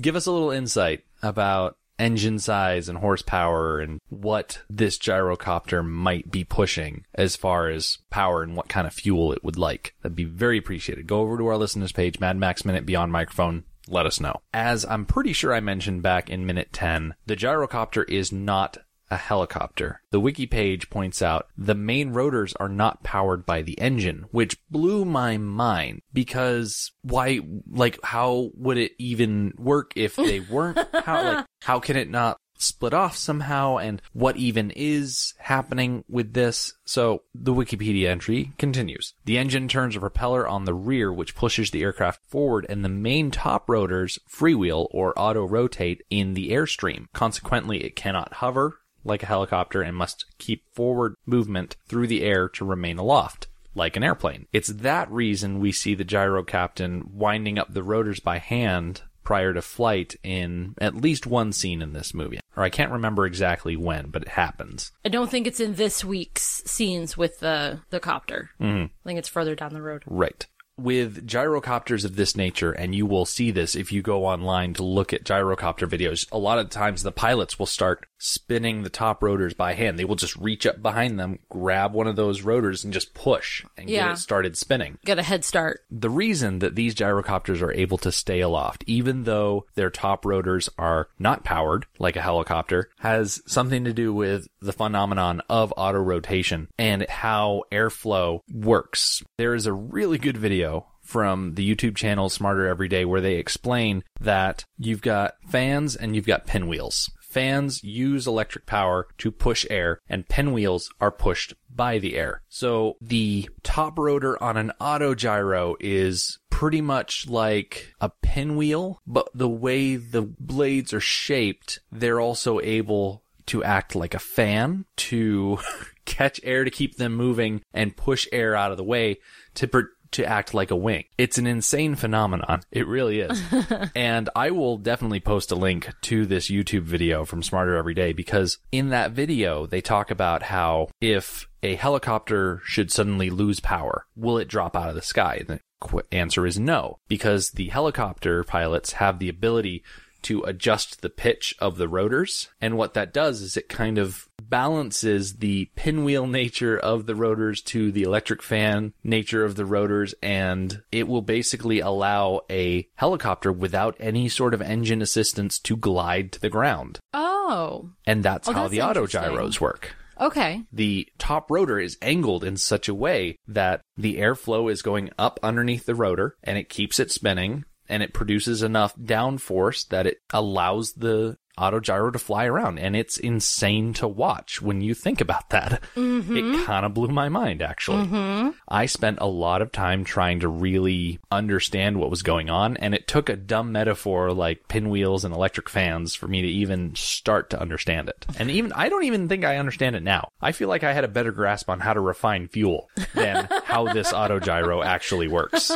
give 0.00 0.16
us 0.16 0.26
a 0.26 0.32
little 0.32 0.50
insight 0.50 1.04
about 1.22 1.76
engine 1.98 2.38
size 2.38 2.88
and 2.88 2.98
horsepower 2.98 3.80
and 3.80 4.00
what 4.08 4.62
this 4.68 4.98
gyrocopter 4.98 5.84
might 5.84 6.30
be 6.30 6.44
pushing 6.44 7.04
as 7.14 7.36
far 7.36 7.68
as 7.68 7.98
power 8.10 8.42
and 8.42 8.56
what 8.56 8.68
kind 8.68 8.86
of 8.86 8.92
fuel 8.92 9.32
it 9.32 9.44
would 9.44 9.58
like. 9.58 9.94
That'd 10.02 10.16
be 10.16 10.24
very 10.24 10.58
appreciated. 10.58 11.06
Go 11.06 11.20
over 11.20 11.38
to 11.38 11.46
our 11.46 11.56
listeners 11.56 11.92
page, 11.92 12.20
Mad 12.20 12.36
Max 12.36 12.64
Minute 12.64 12.86
Beyond 12.86 13.12
Microphone. 13.12 13.64
Let 13.88 14.06
us 14.06 14.20
know. 14.20 14.40
As 14.52 14.84
I'm 14.84 15.06
pretty 15.06 15.32
sure 15.32 15.54
I 15.54 15.60
mentioned 15.60 16.02
back 16.02 16.28
in 16.28 16.44
minute 16.44 16.72
10, 16.72 17.14
the 17.26 17.36
gyrocopter 17.36 18.08
is 18.08 18.32
not 18.32 18.78
a 19.10 19.16
helicopter. 19.16 20.02
The 20.10 20.20
wiki 20.20 20.46
page 20.46 20.90
points 20.90 21.22
out 21.22 21.48
the 21.56 21.74
main 21.74 22.10
rotors 22.10 22.54
are 22.54 22.68
not 22.68 23.02
powered 23.02 23.46
by 23.46 23.62
the 23.62 23.78
engine, 23.80 24.26
which 24.30 24.56
blew 24.70 25.04
my 25.04 25.36
mind 25.36 26.02
because 26.12 26.92
why, 27.02 27.40
like, 27.70 27.98
how 28.02 28.50
would 28.54 28.78
it 28.78 28.92
even 28.98 29.54
work 29.58 29.92
if 29.96 30.16
they 30.16 30.40
weren't? 30.50 30.78
how, 30.92 31.22
like, 31.22 31.46
how 31.62 31.80
can 31.80 31.96
it 31.96 32.10
not 32.10 32.38
split 32.58 32.94
off 32.94 33.16
somehow 33.16 33.76
and 33.76 34.00
what 34.12 34.36
even 34.36 34.70
is 34.70 35.34
happening 35.38 36.04
with 36.08 36.32
this. 36.32 36.74
So 36.84 37.22
the 37.34 37.52
Wikipedia 37.52 38.08
entry 38.08 38.52
continues. 38.58 39.14
The 39.24 39.38
engine 39.38 39.68
turns 39.68 39.96
a 39.96 40.00
propeller 40.00 40.46
on 40.46 40.64
the 40.64 40.74
rear 40.74 41.12
which 41.12 41.34
pushes 41.34 41.70
the 41.70 41.82
aircraft 41.82 42.24
forward 42.28 42.66
and 42.68 42.84
the 42.84 42.88
main 42.88 43.30
top 43.30 43.68
rotors 43.68 44.18
freewheel 44.30 44.88
or 44.90 45.18
auto 45.18 45.46
rotate 45.46 46.02
in 46.10 46.34
the 46.34 46.50
airstream. 46.50 47.06
Consequently, 47.12 47.84
it 47.84 47.96
cannot 47.96 48.34
hover 48.34 48.78
like 49.06 49.22
a 49.22 49.26
helicopter 49.26 49.82
and 49.82 49.96
must 49.96 50.26
keep 50.38 50.62
forward 50.74 51.14
movement 51.24 51.76
through 51.88 52.06
the 52.06 52.22
air 52.22 52.48
to 52.50 52.64
remain 52.64 52.98
aloft 52.98 53.48
like 53.74 53.96
an 53.96 54.02
airplane. 54.02 54.46
It's 54.52 54.68
that 54.68 55.10
reason 55.10 55.60
we 55.60 55.70
see 55.70 55.94
the 55.94 56.04
gyro 56.04 56.42
captain 56.42 57.10
winding 57.12 57.58
up 57.58 57.72
the 57.72 57.82
rotors 57.82 58.20
by 58.20 58.38
hand 58.38 59.02
prior 59.22 59.52
to 59.52 59.60
flight 59.60 60.14
in 60.22 60.74
at 60.80 60.94
least 60.94 61.26
one 61.26 61.52
scene 61.52 61.82
in 61.82 61.92
this 61.92 62.14
movie. 62.14 62.40
Or 62.56 62.62
I 62.62 62.70
can't 62.70 62.92
remember 62.92 63.26
exactly 63.26 63.76
when, 63.76 64.08
but 64.08 64.22
it 64.22 64.28
happens. 64.28 64.92
I 65.04 65.10
don't 65.10 65.30
think 65.30 65.46
it's 65.46 65.60
in 65.60 65.74
this 65.74 66.04
week's 66.04 66.62
scenes 66.64 67.16
with 67.16 67.40
the 67.40 67.80
the 67.90 68.00
copter. 68.00 68.50
Mm-hmm. 68.60 68.84
I 68.84 69.04
think 69.04 69.18
it's 69.18 69.28
further 69.28 69.54
down 69.54 69.74
the 69.74 69.82
road. 69.82 70.04
Right. 70.06 70.46
With 70.78 71.26
gyrocopters 71.26 72.04
of 72.04 72.16
this 72.16 72.36
nature, 72.36 72.70
and 72.70 72.94
you 72.94 73.04
will 73.04 73.24
see 73.24 73.50
this 73.50 73.74
if 73.74 73.92
you 73.92 74.00
go 74.00 74.26
online 74.26 74.74
to 74.74 74.84
look 74.84 75.12
at 75.12 75.24
gyrocopter 75.24 75.88
videos, 75.88 76.30
a 76.30 76.38
lot 76.38 76.58
of 76.58 76.70
times 76.70 77.02
the 77.02 77.12
pilots 77.12 77.58
will 77.58 77.66
start 77.66 78.06
spinning 78.18 78.82
the 78.82 78.90
top 78.90 79.22
rotors 79.22 79.54
by 79.54 79.74
hand. 79.74 79.98
They 79.98 80.04
will 80.04 80.16
just 80.16 80.36
reach 80.36 80.66
up 80.66 80.82
behind 80.82 81.18
them, 81.18 81.38
grab 81.48 81.92
one 81.92 82.06
of 82.06 82.16
those 82.16 82.42
rotors, 82.42 82.84
and 82.84 82.92
just 82.92 83.14
push 83.14 83.64
and 83.76 83.88
Yeah. 83.90 84.06
get 84.08 84.12
it 84.12 84.18
started 84.18 84.56
spinning. 84.56 84.98
Get 85.04 85.18
a 85.18 85.22
head 85.22 85.44
start. 85.44 85.80
The 85.90 86.10
reason 86.10 86.58
that 86.60 86.74
these 86.74 86.94
gyrocopters 86.94 87.60
are 87.62 87.72
able 87.72 87.98
to 87.98 88.12
stay 88.12 88.40
aloft, 88.40 88.84
even 88.86 89.24
though 89.24 89.66
their 89.74 89.90
top 89.90 90.24
rotors 90.24 90.68
are 90.78 91.08
not 91.18 91.44
powered 91.44 91.86
like 91.98 92.16
a 92.16 92.22
helicopter, 92.22 92.90
has 93.00 93.42
something 93.46 93.84
to 93.84 93.92
do 93.92 94.12
with 94.12 94.48
the 94.60 94.72
phenomenon 94.72 95.42
of 95.48 95.72
auto 95.76 95.98
rotation 95.98 96.68
and 96.78 97.06
how 97.08 97.62
airflow 97.70 98.40
works. 98.52 99.22
There 99.38 99.54
is 99.54 99.66
a 99.66 99.72
really 99.72 100.18
good 100.18 100.36
video 100.36 100.86
from 101.02 101.54
the 101.54 101.74
YouTube 101.74 101.94
channel 101.94 102.28
Smarter 102.28 102.66
Every 102.66 102.88
Day 102.88 103.04
where 103.04 103.20
they 103.20 103.34
explain 103.36 104.02
that 104.20 104.64
you've 104.76 105.02
got 105.02 105.34
fans 105.48 105.94
and 105.94 106.16
you've 106.16 106.26
got 106.26 106.46
pinwheels. 106.46 107.10
Fans 107.36 107.84
use 107.84 108.26
electric 108.26 108.64
power 108.64 109.08
to 109.18 109.30
push 109.30 109.66
air 109.68 110.00
and 110.08 110.26
pinwheels 110.26 110.90
are 111.02 111.10
pushed 111.10 111.52
by 111.68 111.98
the 111.98 112.16
air. 112.16 112.40
So 112.48 112.96
the 112.98 113.50
top 113.62 113.98
rotor 113.98 114.42
on 114.42 114.56
an 114.56 114.72
auto 114.80 115.14
gyro 115.14 115.76
is 115.78 116.38
pretty 116.48 116.80
much 116.80 117.28
like 117.28 117.92
a 118.00 118.08
pinwheel, 118.08 119.02
but 119.06 119.28
the 119.34 119.50
way 119.50 119.96
the 119.96 120.22
blades 120.22 120.94
are 120.94 121.00
shaped, 121.00 121.78
they're 121.92 122.22
also 122.22 122.58
able 122.60 123.22
to 123.48 123.62
act 123.62 123.94
like 123.94 124.14
a 124.14 124.18
fan 124.18 124.86
to 124.96 125.58
catch 126.06 126.40
air 126.42 126.64
to 126.64 126.70
keep 126.70 126.96
them 126.96 127.14
moving 127.14 127.60
and 127.74 127.98
push 127.98 128.26
air 128.32 128.56
out 128.56 128.70
of 128.70 128.78
the 128.78 128.82
way 128.82 129.18
to 129.56 129.66
to 130.12 130.24
act 130.24 130.54
like 130.54 130.70
a 130.70 130.76
wing. 130.76 131.04
It's 131.18 131.38
an 131.38 131.46
insane 131.46 131.94
phenomenon. 131.94 132.62
It 132.70 132.86
really 132.86 133.20
is. 133.20 133.42
and 133.94 134.28
I 134.34 134.50
will 134.50 134.76
definitely 134.76 135.20
post 135.20 135.52
a 135.52 135.56
link 135.56 135.92
to 136.02 136.26
this 136.26 136.50
YouTube 136.50 136.82
video 136.82 137.24
from 137.24 137.42
Smarter 137.42 137.76
Every 137.76 137.94
Day 137.94 138.12
because 138.12 138.58
in 138.72 138.90
that 138.90 139.12
video 139.12 139.66
they 139.66 139.80
talk 139.80 140.10
about 140.10 140.44
how 140.44 140.88
if 141.00 141.48
a 141.62 141.74
helicopter 141.74 142.60
should 142.64 142.90
suddenly 142.90 143.30
lose 143.30 143.60
power, 143.60 144.06
will 144.14 144.38
it 144.38 144.48
drop 144.48 144.76
out 144.76 144.88
of 144.88 144.94
the 144.94 145.02
sky? 145.02 145.38
And 145.40 145.48
the 145.48 145.60
qu- 145.80 146.02
answer 146.12 146.46
is 146.46 146.58
no, 146.58 146.98
because 147.08 147.50
the 147.52 147.68
helicopter 147.68 148.44
pilots 148.44 148.92
have 148.92 149.18
the 149.18 149.28
ability 149.28 149.82
to 150.22 150.42
adjust 150.42 151.02
the 151.02 151.08
pitch 151.10 151.54
of 151.58 151.76
the 151.76 151.88
rotors. 151.88 152.48
And 152.60 152.76
what 152.76 152.94
that 152.94 153.12
does 153.12 153.40
is 153.40 153.56
it 153.56 153.68
kind 153.68 153.98
of 153.98 154.28
balances 154.42 155.36
the 155.36 155.70
pinwheel 155.76 156.26
nature 156.42 156.78
of 156.78 157.06
the 157.06 157.14
rotors 157.14 157.62
to 157.62 157.92
the 157.92 158.02
electric 158.02 158.42
fan 158.42 158.92
nature 159.02 159.44
of 159.44 159.56
the 159.56 159.66
rotors. 159.66 160.14
And 160.22 160.82
it 160.92 161.08
will 161.08 161.22
basically 161.22 161.80
allow 161.80 162.42
a 162.50 162.88
helicopter 162.96 163.52
without 163.52 163.96
any 164.00 164.28
sort 164.28 164.54
of 164.54 164.62
engine 164.62 165.02
assistance 165.02 165.58
to 165.60 165.76
glide 165.76 166.32
to 166.32 166.40
the 166.40 166.50
ground. 166.50 166.98
Oh, 167.12 167.90
And 168.06 168.22
that's 168.22 168.48
Oh, 168.48 168.52
how 168.52 168.62
that's 168.62 168.72
the 168.72 168.82
auto 168.82 169.06
gyros 169.06 169.60
work 169.60 169.94
okay. 170.20 170.62
the 170.72 171.08
top 171.18 171.50
rotor 171.50 171.78
is 171.78 171.98
angled 172.02 172.44
in 172.44 172.56
such 172.56 172.88
a 172.88 172.94
way 172.94 173.36
that 173.46 173.80
the 173.96 174.16
airflow 174.18 174.70
is 174.70 174.82
going 174.82 175.10
up 175.18 175.38
underneath 175.42 175.86
the 175.86 175.94
rotor 175.94 176.36
and 176.42 176.58
it 176.58 176.68
keeps 176.68 176.98
it 176.98 177.10
spinning 177.10 177.64
and 177.88 178.02
it 178.02 178.12
produces 178.12 178.62
enough 178.62 178.96
downforce 178.96 179.86
that 179.88 180.06
it 180.06 180.20
allows 180.30 180.92
the 180.94 181.38
auto 181.58 181.80
gyro 181.80 182.10
to 182.10 182.18
fly 182.18 182.44
around 182.44 182.78
and 182.78 182.94
it's 182.94 183.16
insane 183.16 183.92
to 183.94 184.06
watch 184.06 184.60
when 184.60 184.80
you 184.80 184.94
think 184.94 185.20
about 185.20 185.48
that. 185.50 185.72
It 185.72 185.82
mm-hmm. 185.94 186.64
kind 186.64 186.84
of 186.84 186.92
blew 186.92 187.08
my 187.08 187.28
mind 187.28 187.62
actually. 187.62 188.04
Mm-hmm. 188.04 188.50
I 188.68 188.86
spent 188.86 189.18
a 189.20 189.26
lot 189.26 189.62
of 189.62 189.72
time 189.72 190.04
trying 190.04 190.40
to 190.40 190.48
really 190.48 191.18
understand 191.30 191.98
what 191.98 192.10
was 192.10 192.22
going 192.22 192.50
on 192.50 192.76
and 192.76 192.94
it 192.94 193.08
took 193.08 193.28
a 193.28 193.36
dumb 193.36 193.72
metaphor 193.72 194.32
like 194.32 194.68
pinwheels 194.68 195.24
and 195.24 195.34
electric 195.34 195.68
fans 195.68 196.14
for 196.14 196.28
me 196.28 196.42
to 196.42 196.48
even 196.48 196.94
start 196.94 197.50
to 197.50 197.60
understand 197.60 198.08
it. 198.08 198.26
And 198.38 198.50
even 198.50 198.72
i 198.72 198.88
don't 198.88 199.04
even 199.04 199.28
think 199.28 199.44
i 199.44 199.56
understand 199.56 199.96
it 199.96 200.02
now. 200.02 200.30
I 200.40 200.52
feel 200.52 200.68
like 200.68 200.84
i 200.84 200.92
had 200.92 201.04
a 201.04 201.08
better 201.08 201.32
grasp 201.32 201.70
on 201.70 201.80
how 201.80 201.94
to 201.94 202.00
refine 202.00 202.48
fuel 202.48 202.90
than 203.14 203.48
how 203.64 203.92
this 203.92 204.12
auto 204.12 204.40
gyro 204.40 204.82
actually 204.82 205.28
works. 205.28 205.72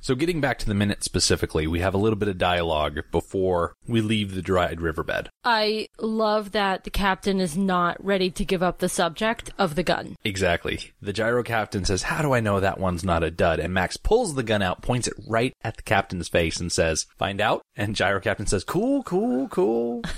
So 0.00 0.14
getting 0.14 0.40
back 0.40 0.58
to 0.60 0.66
the 0.66 0.74
minute 0.74 1.04
specifically 1.04 1.66
we 1.66 1.80
have 1.80 1.94
a 1.94 1.98
little 1.98 2.18
bit 2.18 2.28
of 2.28 2.38
dialogue 2.38 3.00
before 3.10 3.74
we 3.86 4.00
leave 4.00 4.34
the 4.34 4.42
dried 4.42 4.80
riverbed 4.80 5.17
I 5.44 5.88
love 5.98 6.52
that 6.52 6.84
the 6.84 6.90
captain 6.90 7.40
is 7.40 7.56
not 7.56 8.02
ready 8.04 8.30
to 8.30 8.44
give 8.44 8.62
up 8.62 8.78
the 8.78 8.88
subject 8.88 9.50
of 9.58 9.74
the 9.74 9.82
gun. 9.82 10.16
Exactly. 10.24 10.92
The 11.00 11.12
gyro 11.12 11.42
captain 11.42 11.84
says, 11.84 12.02
How 12.02 12.22
do 12.22 12.32
I 12.32 12.40
know 12.40 12.60
that 12.60 12.78
one's 12.78 13.04
not 13.04 13.24
a 13.24 13.30
dud? 13.30 13.58
And 13.58 13.74
Max 13.74 13.96
pulls 13.96 14.34
the 14.34 14.42
gun 14.42 14.62
out, 14.62 14.82
points 14.82 15.08
it 15.08 15.14
right 15.26 15.52
at 15.62 15.76
the 15.76 15.82
captain's 15.82 16.28
face, 16.28 16.60
and 16.60 16.70
says, 16.70 17.06
Find 17.16 17.40
out? 17.40 17.62
And 17.74 17.96
gyro 17.96 18.20
captain 18.20 18.46
says, 18.46 18.64
Cool, 18.64 19.02
cool, 19.02 19.48
cool. 19.48 20.02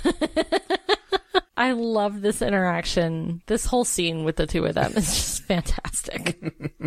I 1.61 1.73
love 1.73 2.21
this 2.21 2.41
interaction. 2.41 3.43
This 3.45 3.65
whole 3.65 3.85
scene 3.85 4.23
with 4.23 4.35
the 4.35 4.47
two 4.47 4.65
of 4.65 4.73
them 4.73 4.93
is 4.95 5.05
just 5.05 5.43
fantastic. 5.47 6.41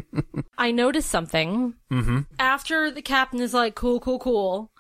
I 0.59 0.73
noticed 0.73 1.11
something. 1.11 1.75
Mm-hmm. 1.93 2.21
After 2.41 2.91
the 2.91 3.03
captain 3.03 3.41
is 3.41 3.55
like, 3.55 3.77
cool, 3.77 4.01
cool, 4.01 4.19
cool, 4.19 4.73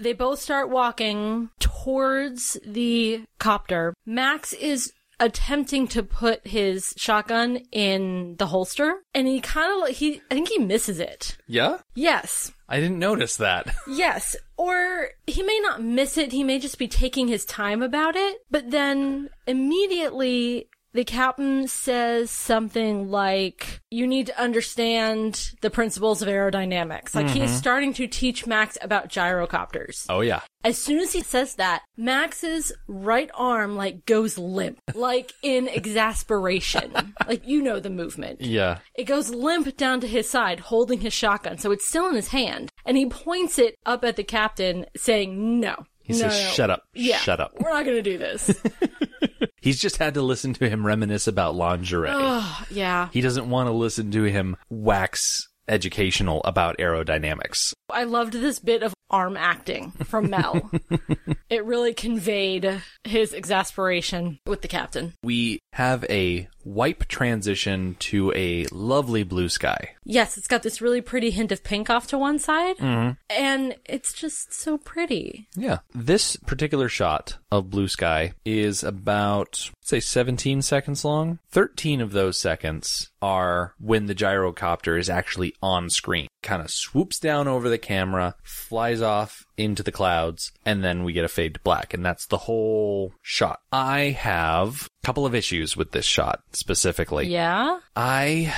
they 0.00 0.12
both 0.12 0.40
start 0.40 0.70
walking 0.70 1.50
towards 1.60 2.58
the 2.66 3.24
copter. 3.38 3.94
Max 4.06 4.52
is 4.52 4.92
attempting 5.20 5.88
to 5.88 6.02
put 6.02 6.46
his 6.46 6.94
shotgun 6.96 7.56
in 7.72 8.36
the 8.38 8.46
holster 8.46 9.02
and 9.12 9.26
he 9.26 9.40
kind 9.40 9.82
of 9.88 9.96
he 9.96 10.22
I 10.30 10.34
think 10.34 10.48
he 10.48 10.58
misses 10.58 11.00
it. 11.00 11.36
yeah? 11.48 11.78
Yes. 11.94 12.52
I 12.68 12.78
didn't 12.80 12.98
notice 13.00 13.36
that. 13.38 13.66
Yes, 13.88 14.36
or 14.56 15.08
he 15.26 15.42
may 15.42 15.58
not 15.62 15.82
miss 15.82 16.18
it, 16.18 16.30
he 16.32 16.44
may 16.44 16.58
just 16.58 16.78
be 16.78 16.86
taking 16.86 17.26
his 17.26 17.44
time 17.46 17.82
about 17.82 18.14
it, 18.14 18.38
but 18.50 18.70
then 18.70 19.30
immediately 19.46 20.68
the 20.98 21.04
captain 21.04 21.68
says 21.68 22.28
something 22.28 23.08
like, 23.08 23.80
you 23.88 24.04
need 24.04 24.26
to 24.26 24.36
understand 24.36 25.52
the 25.60 25.70
principles 25.70 26.22
of 26.22 26.28
aerodynamics. 26.28 27.14
Like 27.14 27.28
he's 27.28 27.50
mm-hmm. 27.50 27.56
starting 27.56 27.92
to 27.92 28.08
teach 28.08 28.48
Max 28.48 28.76
about 28.82 29.08
gyrocopters. 29.08 30.06
Oh 30.08 30.22
yeah. 30.22 30.40
As 30.64 30.76
soon 30.76 30.98
as 30.98 31.12
he 31.12 31.20
says 31.20 31.54
that, 31.54 31.82
Max's 31.96 32.72
right 32.88 33.30
arm 33.34 33.76
like 33.76 34.06
goes 34.06 34.38
limp, 34.38 34.80
like 34.92 35.34
in 35.40 35.68
exasperation. 35.68 36.92
like 37.28 37.46
you 37.46 37.62
know 37.62 37.78
the 37.78 37.90
movement. 37.90 38.40
Yeah. 38.40 38.78
It 38.96 39.04
goes 39.04 39.30
limp 39.30 39.76
down 39.76 40.00
to 40.00 40.08
his 40.08 40.28
side, 40.28 40.58
holding 40.58 40.98
his 40.98 41.12
shotgun, 41.12 41.58
so 41.58 41.70
it's 41.70 41.86
still 41.86 42.08
in 42.08 42.16
his 42.16 42.28
hand, 42.28 42.72
and 42.84 42.96
he 42.96 43.06
points 43.06 43.60
it 43.60 43.76
up 43.86 44.04
at 44.04 44.16
the 44.16 44.24
captain, 44.24 44.86
saying, 44.96 45.60
"No." 45.60 45.76
He 46.02 46.14
no, 46.14 46.18
says, 46.18 46.32
no. 46.32 46.50
"Shut 46.54 46.70
up. 46.70 46.82
Yeah, 46.92 47.18
Shut 47.18 47.38
up." 47.38 47.52
We're 47.60 47.70
not 47.70 47.84
gonna 47.84 48.02
do 48.02 48.18
this. 48.18 48.50
He's 49.60 49.80
just 49.80 49.98
had 49.98 50.14
to 50.14 50.22
listen 50.22 50.54
to 50.54 50.68
him 50.68 50.86
reminisce 50.86 51.26
about 51.26 51.54
lingerie. 51.54 52.10
oh, 52.12 52.64
yeah. 52.70 53.08
He 53.12 53.20
doesn't 53.20 53.48
want 53.50 53.68
to 53.68 53.72
listen 53.72 54.10
to 54.12 54.24
him 54.24 54.56
wax 54.70 55.48
educational 55.68 56.40
about 56.44 56.78
aerodynamics. 56.78 57.74
I 57.90 58.04
loved 58.04 58.32
this 58.32 58.58
bit 58.58 58.82
of 58.82 58.94
arm 59.10 59.36
acting 59.36 59.90
from 60.04 60.30
Mel. 60.30 60.70
it 61.50 61.64
really 61.64 61.94
conveyed 61.94 62.82
his 63.04 63.32
exasperation 63.32 64.38
with 64.46 64.62
the 64.62 64.68
captain. 64.68 65.14
We 65.22 65.60
have 65.72 66.04
a 66.08 66.48
wipe 66.68 67.06
transition 67.08 67.96
to 67.98 68.32
a 68.34 68.66
lovely 68.70 69.22
blue 69.22 69.48
sky. 69.48 69.90
Yes, 70.04 70.36
it's 70.38 70.48
got 70.48 70.62
this 70.62 70.80
really 70.80 71.00
pretty 71.00 71.30
hint 71.30 71.52
of 71.52 71.62
pink 71.64 71.90
off 71.90 72.06
to 72.08 72.18
one 72.18 72.38
side, 72.38 72.76
Mm-hmm. 72.78 73.12
and 73.30 73.76
it's 73.84 74.12
just 74.12 74.52
so 74.52 74.78
pretty. 74.78 75.48
Yeah. 75.56 75.78
This 75.94 76.36
particular 76.36 76.88
shot 76.88 77.36
of 77.50 77.70
blue 77.70 77.88
sky 77.88 78.32
is 78.44 78.82
about, 78.84 79.70
say, 79.82 80.00
17 80.00 80.62
seconds 80.62 81.04
long. 81.04 81.38
13 81.50 82.00
of 82.00 82.12
those 82.12 82.38
seconds 82.38 83.10
are 83.20 83.74
when 83.78 84.06
the 84.06 84.14
gyrocopter 84.14 84.98
is 84.98 85.10
actually 85.10 85.54
on 85.62 85.90
screen. 85.90 86.28
Kind 86.42 86.62
of 86.62 86.70
swoops 86.70 87.18
down 87.18 87.48
over 87.48 87.68
the 87.68 87.78
camera, 87.78 88.34
flies 88.44 89.02
off 89.02 89.44
into 89.56 89.82
the 89.82 89.92
clouds, 89.92 90.52
and 90.64 90.84
then 90.84 91.02
we 91.04 91.12
get 91.12 91.24
a 91.24 91.28
fade 91.28 91.54
to 91.54 91.60
black. 91.60 91.92
And 91.92 92.04
that's 92.04 92.26
the 92.26 92.38
whole 92.38 93.12
shot. 93.22 93.60
I 93.72 94.16
have 94.18 94.88
couple 95.02 95.26
of 95.26 95.34
issues 95.34 95.76
with 95.76 95.92
this 95.92 96.04
shot 96.04 96.42
specifically. 96.52 97.28
Yeah? 97.28 97.80
I 97.96 98.54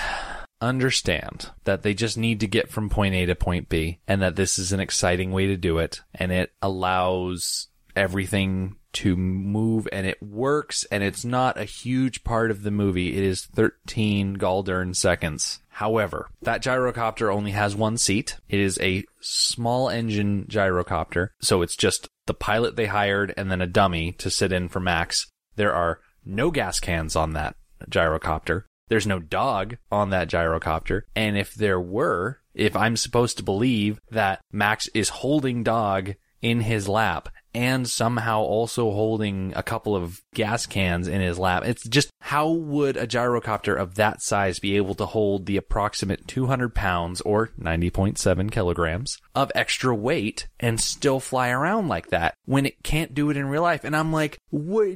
understand 0.61 1.51
that 1.65 1.83
they 1.83 1.95
just 1.95 2.19
need 2.19 2.41
to 2.41 2.47
get 2.47 2.71
from 2.71 2.91
point 2.91 3.15
A 3.15 3.27
to 3.27 3.35
point 3.35 3.69
B 3.69 4.01
and 4.07 4.21
that 4.23 4.37
this 4.37 4.59
is 4.59 4.73
an 4.73 4.81
exciting 4.81 5.33
way 5.33 5.47
to 5.47 5.57
do 5.57 5.79
it 5.79 6.03
and 6.15 6.31
it 6.33 6.53
allows 6.61 7.69
everything 7.97 8.77
to 8.93 9.17
move 9.17 9.87
and 9.93 10.07
it 10.07 10.21
works 10.23 10.85
and 10.91 11.03
it's 11.03 11.25
not 11.25 11.59
a 11.59 11.65
huge 11.65 12.25
part 12.25 12.51
of 12.51 12.63
the 12.63 12.71
movie. 12.71 13.17
It 13.17 13.25
is 13.25 13.47
13 13.47 14.37
Galdern 14.37 14.95
seconds. 14.97 15.61
However, 15.69 16.29
that 16.43 16.63
gyrocopter 16.63 17.33
only 17.33 17.53
has 17.53 17.75
one 17.75 17.97
seat. 17.97 18.37
It 18.49 18.61
is 18.61 18.79
a 18.81 19.05
small 19.21 19.89
engine 19.89 20.47
gyrocopter. 20.49 21.29
So 21.41 21.63
it's 21.63 21.77
just 21.77 22.09
the 22.27 22.35
pilot 22.35 22.77
they 22.77 22.87
hired 22.87 23.33
and 23.37 23.51
then 23.51 23.63
a 23.63 23.67
dummy 23.67 24.13
to 24.13 24.31
sit 24.31 24.53
in 24.53 24.69
for 24.69 24.81
Max. 24.81 25.29
There 25.57 25.73
are 25.73 26.01
no 26.31 26.51
gas 26.51 26.81
cans 26.81 27.17
on 27.17 27.33
that 27.33 27.57
gyrocopter. 27.89 28.65
There's 28.89 29.07
no 29.07 29.21
dog 29.21 29.77
on 29.91 30.11
that 30.11 30.29
gyrocopter. 30.29 31.03
And 31.15 31.39
if 31.39 31.55
there 31.55 31.81
were, 31.81 32.41
if 32.55 32.77
I'm 32.77 32.97
supposed 32.97 33.37
to 33.37 33.43
believe 33.43 34.01
that 34.11 34.41
Max 34.53 34.89
is 34.95 35.09
holding 35.09 35.63
dog 35.63 36.15
in 36.43 36.61
his 36.61 36.89
lap 36.89 37.29
and 37.55 37.89
somehow 37.89 38.41
also 38.41 38.91
holding 38.93 39.53
a 39.57 39.63
couple 39.63 39.95
of 39.95 40.21
gas 40.35 40.67
cans 40.67 41.07
in 41.07 41.21
his 41.21 41.39
lap, 41.39 41.65
it's 41.65 41.87
just 41.89 42.11
how 42.21 42.51
would 42.51 42.97
a 42.97 43.07
gyrocopter 43.07 43.77
of 43.77 43.97
that 43.97 44.23
size 44.23 44.59
be 44.59 44.77
able 44.77 44.95
to 44.95 45.07
hold 45.07 45.47
the 45.47 45.57
approximate 45.57 46.27
200 46.27 46.75
pounds 46.75 47.21
or 47.23 47.49
90.7 47.61 48.51
kilograms 48.51 49.19
of 49.35 49.53
extra 49.55 49.95
weight 49.95 50.49
and 50.59 50.81
still 50.81 51.21
fly 51.21 51.51
around 51.51 51.89
like 51.89 52.09
that 52.09 52.35
when 52.45 52.67
it 52.67 52.83
can't 52.83 53.15
do 53.15 53.31
it 53.31 53.37
in 53.37 53.47
real 53.47 53.63
life? 53.63 53.85
And 53.85 53.97
I'm 53.97 54.13
like, 54.13 54.39
what? 54.51 54.89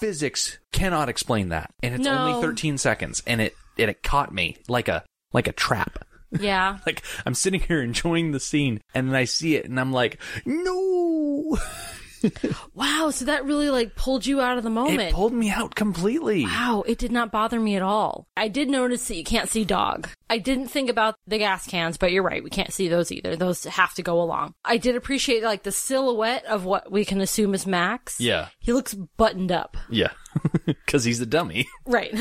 Physics 0.00 0.58
cannot 0.72 1.08
explain 1.08 1.50
that, 1.50 1.72
and 1.82 1.94
it's 1.94 2.04
No. 2.04 2.16
only 2.16 2.40
13 2.40 2.78
seconds, 2.78 3.22
and 3.26 3.40
it 3.40 3.54
and 3.78 3.90
it 3.90 4.02
caught 4.02 4.32
me 4.34 4.56
like 4.68 4.88
a 4.88 5.04
like 5.32 5.46
a 5.46 5.52
trap. 5.52 6.04
Yeah. 6.38 6.78
Like 6.86 7.02
I'm 7.26 7.34
sitting 7.34 7.60
here 7.60 7.82
enjoying 7.82 8.32
the 8.32 8.40
scene, 8.40 8.80
and 8.94 9.08
then 9.08 9.14
I 9.14 9.24
see 9.24 9.56
it, 9.56 9.66
and 9.66 9.78
I'm 9.78 9.92
like, 9.92 10.18
no! 10.46 11.58
wow, 12.74 13.10
so 13.10 13.24
that 13.26 13.44
really 13.44 13.70
like 13.70 13.94
pulled 13.96 14.26
you 14.26 14.40
out 14.40 14.58
of 14.58 14.64
the 14.64 14.70
moment. 14.70 15.00
It 15.00 15.12
pulled 15.14 15.32
me 15.32 15.50
out 15.50 15.74
completely. 15.74 16.44
Wow, 16.44 16.84
it 16.86 16.98
did 16.98 17.12
not 17.12 17.32
bother 17.32 17.58
me 17.60 17.76
at 17.76 17.82
all. 17.82 18.26
I 18.36 18.48
did 18.48 18.68
notice 18.68 19.06
that 19.08 19.16
you 19.16 19.24
can't 19.24 19.48
see 19.48 19.64
dog. 19.64 20.08
I 20.28 20.38
didn't 20.38 20.68
think 20.68 20.88
about 20.90 21.16
the 21.26 21.38
gas 21.38 21.66
cans, 21.66 21.96
but 21.96 22.12
you're 22.12 22.22
right, 22.22 22.44
we 22.44 22.50
can't 22.50 22.72
see 22.72 22.88
those 22.88 23.10
either. 23.10 23.34
Those 23.36 23.64
have 23.64 23.94
to 23.94 24.02
go 24.02 24.20
along. 24.22 24.54
I 24.64 24.76
did 24.76 24.94
appreciate 24.96 25.42
like 25.42 25.62
the 25.64 25.72
silhouette 25.72 26.44
of 26.44 26.64
what 26.64 26.90
we 26.90 27.04
can 27.04 27.20
assume 27.20 27.54
is 27.54 27.66
Max. 27.66 28.20
Yeah, 28.20 28.48
He 28.60 28.72
looks 28.72 28.94
buttoned 28.94 29.50
up. 29.50 29.76
yeah, 29.88 30.12
because 30.66 31.04
he's 31.04 31.20
a 31.20 31.26
dummy. 31.26 31.66
Right. 31.86 32.14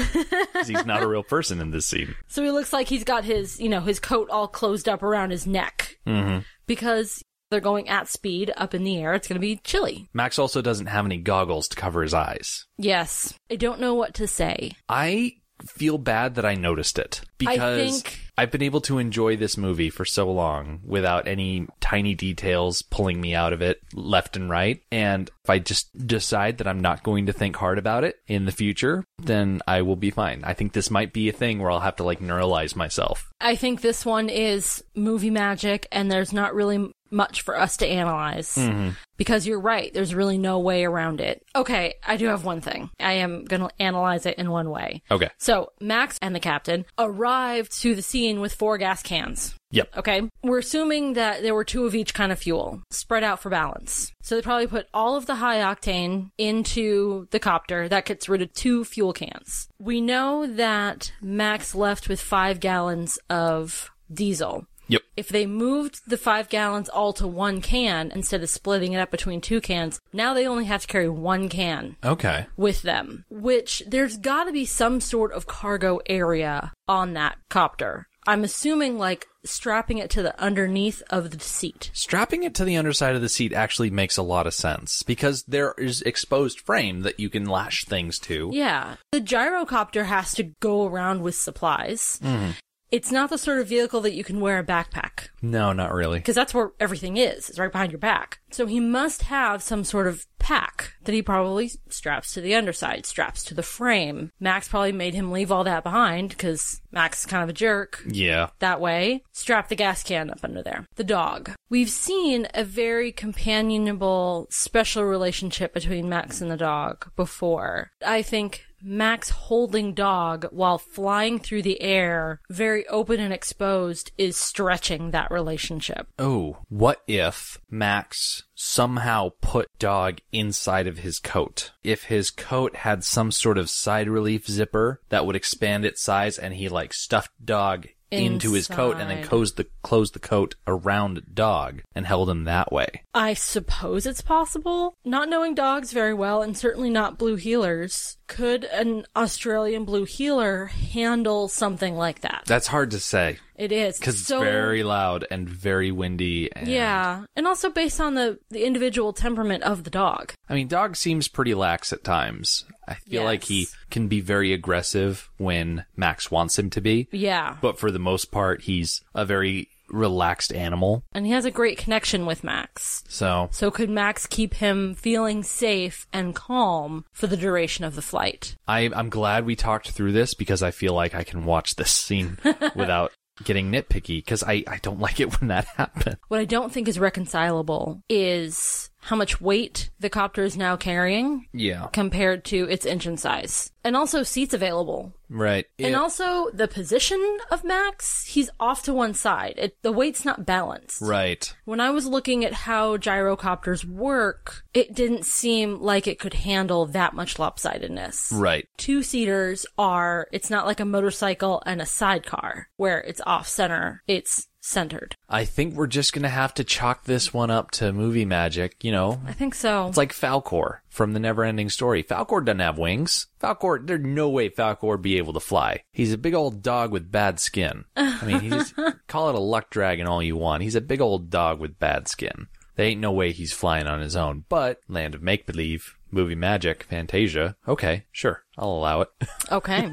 'Cause 0.54 0.68
he's 0.68 0.86
not 0.86 1.04
a 1.04 1.08
real 1.08 1.22
person 1.22 1.62
in 1.62 1.70
this 1.70 1.86
scene. 1.86 2.16
so 2.28 2.44
he 2.44 2.50
looks 2.50 2.74
like 2.74 2.88
he's 2.88 3.04
got 3.04 3.24
his, 3.24 3.60
you 3.60 3.70
know, 3.70 3.82
his 3.82 4.00
coat 4.00 4.30
all 4.32 4.48
closed 4.48 4.90
up 4.90 5.04
around 5.04 5.30
his 5.30 5.46
neck. 5.46 5.98
Mm-hmm. 6.08 6.40
Because 6.66 7.24
they're 7.50 7.60
going 7.60 7.90
at 7.90 8.08
speed 8.08 8.52
up 8.58 8.74
in 8.74 8.84
the 8.84 8.98
air. 8.98 9.14
It's 9.14 9.28
going 9.28 9.36
to 9.36 9.40
be 9.40 9.58
chilly. 9.58 10.08
Max 10.14 10.40
also 10.40 10.62
doesn't 10.62 10.88
have 10.88 11.06
any 11.06 11.18
goggles 11.18 11.68
to 11.70 11.76
cover 11.76 12.02
his 12.02 12.14
eyes. 12.14 12.66
Yes. 12.78 13.34
I 13.52 13.56
don't 13.56 13.80
know 13.80 13.94
what 13.94 14.14
to 14.16 14.28
say. 14.28 14.74
I 14.88 15.34
feel 15.68 15.98
bad 15.98 16.36
that 16.36 16.46
I 16.46 16.56
noticed 16.56 16.98
it 16.98 17.22
because 17.38 18.02
think- 18.02 18.20
I've 18.38 18.52
been 18.52 18.62
able 18.62 18.80
to 18.82 19.00
enjoy 19.00 19.36
this 19.36 19.58
movie 19.58 19.90
for 19.90 20.06
so 20.06 20.32
long 20.32 20.80
without 20.86 21.28
any 21.28 21.68
tiny 21.82 22.16
details 22.16 22.82
pulling 22.82 23.20
me 23.20 23.36
out 23.36 23.52
of 23.52 23.62
it 23.62 23.82
left 23.94 24.38
and 24.38 24.50
right. 24.50 24.82
And 24.90 25.30
if 25.44 25.50
I 25.50 25.60
just 25.60 25.90
decide 26.08 26.60
that 26.60 26.68
I'm 26.68 26.80
not 26.80 27.04
going 27.04 27.26
to 27.26 27.34
think 27.34 27.58
hard 27.58 27.78
about 27.78 28.06
it 28.06 28.16
in 28.28 28.46
the 28.46 28.54
future, 28.54 29.04
then 29.18 29.62
I 29.68 29.82
will 29.82 29.98
be 29.98 30.12
fine. 30.12 30.44
I 30.46 30.54
think 30.54 30.72
this 30.72 30.90
might 30.90 31.12
be 31.12 31.28
a 31.28 31.34
thing 31.34 31.60
where 31.60 31.70
I'll 31.70 31.82
have 31.82 31.98
to 31.98 32.06
like 32.06 32.22
neuralize 32.22 32.78
myself. 32.78 33.30
I 33.42 33.58
think 33.58 33.82
this 33.82 34.06
one 34.06 34.30
is 34.30 34.82
movie 34.96 35.30
magic, 35.30 35.88
and 35.92 36.10
there's 36.10 36.32
not 36.32 36.56
really 36.56 36.92
much 37.12 37.42
for 37.42 37.58
us 37.58 37.78
to 37.78 37.88
analyze. 37.88 38.56
Mm-hmm. 38.56 38.90
Because 39.18 39.46
you're 39.46 39.60
right, 39.60 39.94
there's 39.94 40.16
really 40.16 40.38
no 40.38 40.60
way 40.60 40.86
around 40.86 41.20
it. 41.20 41.44
Okay, 41.54 41.96
I 42.08 42.16
do 42.16 42.28
have 42.28 42.46
one 42.46 42.62
thing. 42.62 42.90
I 43.00 43.14
am 43.14 43.44
going 43.44 43.62
to 43.62 43.70
analyze 43.78 44.26
it 44.26 44.38
in 44.38 44.50
one 44.50 44.70
way. 44.70 45.02
Okay. 45.12 45.30
So, 45.38 45.74
Max 45.82 46.18
and 46.22 46.34
the 46.34 46.40
captain 46.40 46.86
arrived 46.98 47.82
to 47.82 47.96
the 47.96 48.02
scene 48.02 48.40
with 48.40 48.54
four 48.54 48.78
gas 48.78 49.04
cans. 49.04 49.56
Yep. 49.72 49.98
Okay. 49.98 50.22
We're 50.42 50.60
assuming 50.60 51.14
that 51.14 51.44
there 51.44 51.54
were 51.54 51.64
two 51.64 51.86
of 51.86 51.94
each 51.94 52.14
kind 52.14 52.32
of 52.32 52.40
fuel 52.40 52.82
spread 52.90 53.24
out 53.24 53.40
for 53.40 53.50
balance. 53.50 54.12
So 54.22 54.36
they 54.36 54.42
probably 54.42 54.68
put 54.68 54.88
all 54.94 55.16
of 55.16 55.26
the 55.26 55.36
high 55.36 55.58
octane 55.58 56.32
into 56.38 57.28
the 57.32 57.40
copter. 57.40 57.88
That 57.88 58.06
gets 58.06 58.30
rid 58.30 58.42
of 58.42 58.54
two 58.54 58.84
fuel 58.84 59.14
cans. 59.14 59.68
We 59.80 60.02
know 60.02 60.48
that 60.48 61.12
Max 61.22 61.76
left 61.76 62.10
with 62.10 62.22
five 62.22 62.60
gallons 62.60 63.20
of 63.30 63.92
diesel. 64.12 64.66
Yep. 64.90 65.02
If 65.16 65.30
they 65.30 65.46
moved 65.46 66.02
the 66.08 66.18
five 66.18 66.50
gallons 66.50 66.90
all 66.90 67.14
to 67.14 67.28
one 67.28 67.62
can 67.62 68.12
instead 68.12 68.44
of 68.44 68.50
splitting 68.50 68.94
it 68.94 69.00
up 69.00 69.12
between 69.12 69.40
two 69.40 69.62
cans, 69.62 70.00
now 70.12 70.34
they 70.34 70.46
only 70.46 70.66
have 70.66 70.82
to 70.82 70.88
carry 70.88 71.08
one 71.08 71.48
can 71.48 71.96
Okay. 72.04 72.48
with 72.58 72.82
them, 72.82 73.24
which 73.30 73.84
there's 73.88 74.18
got 74.18 74.44
to 74.46 74.52
be 74.52 74.66
some 74.66 75.00
sort 75.00 75.32
of 75.32 75.48
cargo 75.48 76.00
area 76.08 76.74
on 76.88 77.14
that 77.14 77.38
copter. 77.50 78.08
I'm 78.28 78.44
assuming 78.44 78.98
like 78.98 79.26
strapping 79.46 79.98
it 79.98 80.10
to 80.12 80.22
the 80.22 80.40
underneath 80.40 81.02
of 81.10 81.32
the 81.32 81.40
seat. 81.40 81.90
Strapping 81.94 82.44
it 82.44 82.54
to 82.56 82.66
the 82.66 82.76
underside 82.76 83.16
of 83.16 83.22
the 83.22 83.30
seat 83.30 83.54
actually 83.54 83.90
makes 83.90 84.18
a 84.18 84.22
lot 84.22 84.46
of 84.46 84.54
sense 84.54 85.02
because 85.04 85.44
there 85.44 85.74
is 85.78 86.02
exposed 86.04 86.60
frame 86.60 87.02
that 87.02 87.20
you 87.20 87.30
can 87.30 87.46
lash 87.46 87.86
things 87.86 88.20
to. 88.20 88.50
Yeah. 88.54 88.96
The 89.14 89.22
gyrocopter 89.22 90.06
has 90.06 90.34
to 90.34 90.44
go 90.60 90.86
around 90.86 91.22
with 91.22 91.36
supplies. 91.36 92.20
Mm-hmm. 92.22 92.52
It's 92.92 93.12
not 93.12 93.30
the 93.30 93.38
sort 93.38 93.60
of 93.60 93.68
vehicle 93.68 94.02
that 94.02 94.14
you 94.14 94.24
can 94.24 94.40
wear 94.40 94.58
a 94.60 94.64
backpack 94.64 95.30
No, 95.42 95.74
not 95.74 95.94
really. 95.94 96.20
because 96.20 96.36
that's 96.36 96.54
where 96.54 96.72
everything 96.80 97.18
is. 97.18 97.50
It's 97.50 97.60
right 97.60 97.72
behind 97.72 97.92
your 97.92 98.00
back. 98.00 98.40
So 98.52 98.66
he 98.66 98.80
must 98.80 99.24
have 99.24 99.62
some 99.62 99.84
sort 99.84 100.08
of 100.08 100.26
pack 100.40 100.94
that 101.04 101.14
he 101.14 101.22
probably 101.22 101.70
straps 101.90 102.34
to 102.34 102.42
the 102.42 102.56
underside, 102.56 103.06
straps 103.06 103.44
to 103.46 103.54
the 103.54 103.62
frame. 103.62 104.32
Max 104.40 104.68
probably 104.68 104.92
made 104.92 105.14
him 105.14 105.32
leave 105.32 105.52
all 105.52 105.64
that 105.66 105.84
behind 105.84 106.30
because 106.30 106.82
Max 106.92 107.20
is 107.20 107.26
kind 107.28 107.44
of 107.44 107.50
a 107.50 107.54
jerk. 107.54 108.02
Yeah. 108.08 108.50
that 108.60 108.82
way, 108.82 109.24
strap 109.34 109.70
the 109.70 109.76
gas 109.76 110.02
can 110.02 110.32
up 110.32 110.40
under 110.44 110.64
there. 110.64 110.86
The 110.96 111.04
dog. 111.04 111.52
We've 111.70 111.90
seen 111.92 112.48
a 112.56 112.64
very 112.64 113.12
companionable, 113.12 114.48
special 114.50 115.04
relationship 115.04 115.74
between 115.74 116.10
Max 116.10 116.42
and 116.42 116.50
the 116.50 116.58
dog 116.58 117.12
before. 117.16 117.92
I 118.04 118.22
think 118.24 118.66
Max 118.82 119.30
holding 119.30 119.94
dog 119.94 120.48
while 120.52 120.78
flying 120.78 121.40
through 121.40 121.62
the 121.62 121.82
air, 121.82 122.42
very 122.50 122.88
open 122.88 123.20
and 123.20 123.34
exposed, 123.34 124.12
is 124.18 124.38
stretching 124.38 125.12
that 125.12 125.32
relationship. 125.32 126.08
Oh, 126.18 126.58
what 126.70 127.02
if 127.08 127.60
Max 127.70 128.44
somehow 128.56 129.32
put 129.42 129.68
dog 129.80 130.20
inside 130.32 130.88
of 130.88 131.00
his 131.00 131.20
coat? 131.20 131.72
If 131.84 132.04
his 132.04 132.32
coat 132.32 132.78
had 132.78 133.04
some 133.04 133.32
sort 133.32 133.58
of 133.58 133.70
side 133.70 134.10
relief 134.10 134.48
zipper 134.48 135.02
that 135.10 135.26
would 135.26 135.36
expand 135.36 135.86
its 135.86 136.02
size 136.02 136.38
and 136.38 136.54
he 136.54 136.70
like 136.70 136.94
stuffed 136.94 137.32
dog 137.44 137.88
into 138.12 138.54
his 138.54 138.68
coat 138.68 138.98
and 138.98 139.10
then 139.10 139.24
closed 139.24 139.58
the 139.58 139.68
closed 139.82 140.14
the 140.14 140.20
coat 140.20 140.56
around 140.68 141.22
dog 141.34 141.82
and 141.94 142.06
held 142.06 142.30
him 142.30 142.44
that 142.46 142.72
way. 142.72 143.04
I 143.14 143.34
suppose 143.34 144.06
it's 144.06 144.22
possible. 144.22 144.96
Not 145.06 145.30
knowing 145.30 145.56
dogs 145.56 145.92
very 145.92 146.14
well, 146.14 146.42
and 146.42 146.58
certainly 146.58 146.90
not 146.90 147.18
blue 147.18 147.38
heelers, 147.38 148.18
could 148.28 148.64
an 148.66 149.06
Australian 149.16 149.86
blue 149.86 150.06
heeler 150.06 150.66
handle 150.66 151.48
something 151.48 151.96
like 151.96 152.22
that? 152.22 152.44
That's 152.46 152.68
hard 152.68 152.92
to 152.92 153.00
say 153.00 153.40
It 153.60 153.74
is 153.74 154.00
because 154.00 154.22
it's 154.22 154.30
very 154.30 154.84
loud 154.84 155.26
and 155.30 155.48
very 155.50 155.92
windy. 155.92 156.50
And, 156.56 156.68
yeah, 156.70 157.26
and 157.36 157.46
also 157.46 157.70
based 157.70 158.00
on 158.00 158.16
the 158.16 158.40
the 158.50 158.66
individual 158.66 159.12
temperament 159.12 159.64
of 159.64 159.84
the 159.84 159.90
dog. 159.90 160.34
I 160.48 160.56
mean, 160.56 160.70
dog 160.70 160.96
seems 160.96 161.28
pretty 161.28 161.54
lax 161.54 161.92
at 161.92 162.04
times. 162.04 162.64
I 162.88 162.96
feel 162.96 163.24
like 163.26 163.44
he 163.44 163.68
can 163.92 164.08
be 164.08 164.22
very 164.22 164.54
aggressive 164.54 165.30
when 165.38 165.86
Max 165.96 166.32
wants 166.32 166.58
him 166.58 166.70
to 166.72 166.82
be, 166.82 167.08
Yeah, 167.12 167.58
but 167.62 167.78
for 167.78 167.92
the 167.92 168.00
most 168.00 168.32
part, 168.32 168.62
he's 168.62 169.02
a 169.14 169.26
very 169.26 169.68
relaxed 169.92 170.54
animal. 170.54 171.04
and 171.14 171.26
he 171.26 171.32
has 171.32 171.46
a 171.46 171.52
great 171.52 171.78
connection 171.78 172.26
with 172.26 172.44
Max. 172.44 173.04
So 173.10 173.50
So 173.52 173.72
could 173.72 173.90
Max 173.90 174.26
keep 174.28 174.54
him 174.56 174.94
feeling 174.96 175.44
safe 175.44 176.08
and 176.14 176.36
calm 176.36 177.06
for 177.12 177.28
the 177.28 177.38
duration 177.38 177.84
of 177.86 177.96
the 177.96 178.02
flight? 178.02 178.56
I, 178.68 178.90
I'm 178.96 179.10
glad 179.10 179.46
we 179.46 179.56
talked 179.56 179.90
through 179.90 180.12
this 180.14 180.34
because 180.36 180.62
I 180.64 180.72
feel 180.72 180.94
like 180.94 181.14
I 181.16 181.24
can 181.24 181.44
watch 181.46 181.76
this 181.76 181.92
scene 181.92 182.38
without 182.76 183.12
getting 183.44 183.72
nitpicky 183.72 184.18
because 184.18 184.44
I, 184.44 184.64
I 184.68 184.80
don't 184.82 185.00
like 185.06 185.20
it 185.20 185.40
when 185.40 185.50
that 185.50 185.66
happens. 185.66 186.18
What 186.28 186.40
I 186.40 186.46
don't 186.46 186.72
think 186.72 186.88
is 186.88 187.00
reconcilable 187.00 188.04
is 188.10 188.89
how 189.02 189.16
much 189.16 189.40
weight 189.40 189.90
the 190.00 190.10
copter 190.10 190.44
is 190.44 190.58
now 190.58 190.76
carrying 190.76 191.48
Yeah. 191.54 191.88
compared 191.94 192.44
to 192.46 192.70
its 192.70 192.86
engine 192.86 193.18
size. 193.18 193.72
And 193.84 193.96
also 193.96 194.24
seats 194.24 194.54
available. 194.54 195.14
Right. 195.30 195.66
And 195.80 195.90
It- 195.94 195.96
also 195.96 196.50
the 196.52 196.68
position 196.68 197.38
of 197.50 197.64
Max, 197.64 198.26
he's 198.26 198.50
off 198.60 198.84
to 198.84 198.94
one 198.94 199.14
side. 199.14 199.54
It, 199.58 199.78
the 199.84 199.92
weight's 199.94 200.26
not 200.26 200.46
balanced. 200.46 201.02
right. 201.02 201.54
When 201.64 201.80
I 201.80 201.92
was 201.92 202.06
looking 202.08 202.44
at 202.44 202.52
how 202.54 202.98
gyrocopters 202.98 203.86
work, 203.86 204.64
it 204.74 204.94
didn't 204.94 205.26
seem 205.26 205.80
like 205.82 206.06
it 206.08 206.20
could 206.20 206.34
handle 206.34 206.86
that 206.88 207.14
much 207.14 207.36
lopsidedness. 207.36 208.28
Right. 208.38 208.68
Two 208.78 209.02
seaters 209.02 209.66
are, 209.78 210.28
it's 210.34 210.50
not 210.50 210.66
like 210.66 210.80
a 210.82 210.86
motorcycle 210.86 211.64
and 211.66 211.82
a 211.82 211.86
sidecar 211.86 212.68
where 212.76 213.00
it's 213.02 213.22
off 213.26 213.48
center. 213.48 214.04
It's 214.08 214.48
centered. 214.62 215.16
I 215.28 215.46
think 215.46 215.74
we're 215.76 215.88
just 215.88 216.14
going 216.14 216.24
to 216.24 216.30
have 216.30 216.54
to 216.56 216.64
chalk 216.64 217.04
this 217.04 217.34
one 217.34 217.52
up 217.52 217.72
to 217.72 217.94
movie 217.94 218.26
magic. 218.26 218.84
You 218.84 218.92
know, 218.92 219.22
I 219.26 219.34
think 219.34 219.56
so. 219.56 219.88
It's 219.88 219.98
like 219.98 220.14
Falkor 220.14 220.80
from 220.90 221.14
the 221.14 221.20
Neverending 221.20 221.72
Story. 221.72 222.04
Falkor 222.04 222.44
doesn't 222.44 222.60
have 222.60 222.78
wings. 222.78 223.28
Falkor, 223.42 223.86
there's 223.86 224.02
no 224.02 224.30
way 224.30 224.50
Falkor 224.50 224.84
would 224.84 225.02
be 225.02 225.18
able 225.18 225.34
to 225.34 225.40
fly. 225.40 225.84
He's 225.92 226.14
a 226.14 226.18
big 226.18 226.34
old 226.34 226.62
dog 226.62 226.92
with 226.92 227.12
bad 227.12 227.40
skin. 227.40 227.86
I 227.96 228.26
mean, 228.26 228.40
he 228.40 228.50
just 228.50 228.74
call 229.08 229.30
it 229.30 229.36
a 229.36 229.40
luck 229.40 229.70
dragon 229.70 230.08
all 230.08 230.22
you 230.24 230.36
want. 230.36 230.64
He's 230.64 230.76
a 230.76 230.82
big 230.82 231.02
old 231.02 231.30
dog 231.30 231.60
with 231.60 231.80
bad 231.80 232.08
skin. 232.08 232.48
There 232.76 232.86
ain't 232.86 233.02
no 233.02 233.12
way 233.12 233.32
he's 233.32 233.52
flying 233.52 233.88
on 233.88 234.00
his 234.00 234.16
own. 234.16 234.46
But 234.48 234.80
Land 234.88 235.14
of 235.14 235.22
Make 235.22 235.46
Believe, 235.46 235.96
movie 236.12 236.36
magic, 236.36 236.84
Fantasia. 236.84 237.58
Okay, 237.68 238.06
sure, 238.12 238.44
I'll 238.58 238.72
allow 238.72 239.02
it. 239.02 239.10
Okay. 239.52 239.92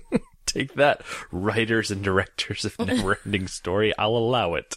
Take 0.52 0.74
that, 0.74 1.00
writers 1.30 1.90
and 1.90 2.02
directors 2.02 2.66
of 2.66 2.76
Neverending 2.76 3.48
Story. 3.48 3.96
I'll 3.96 4.16
allow 4.16 4.54
it. 4.54 4.76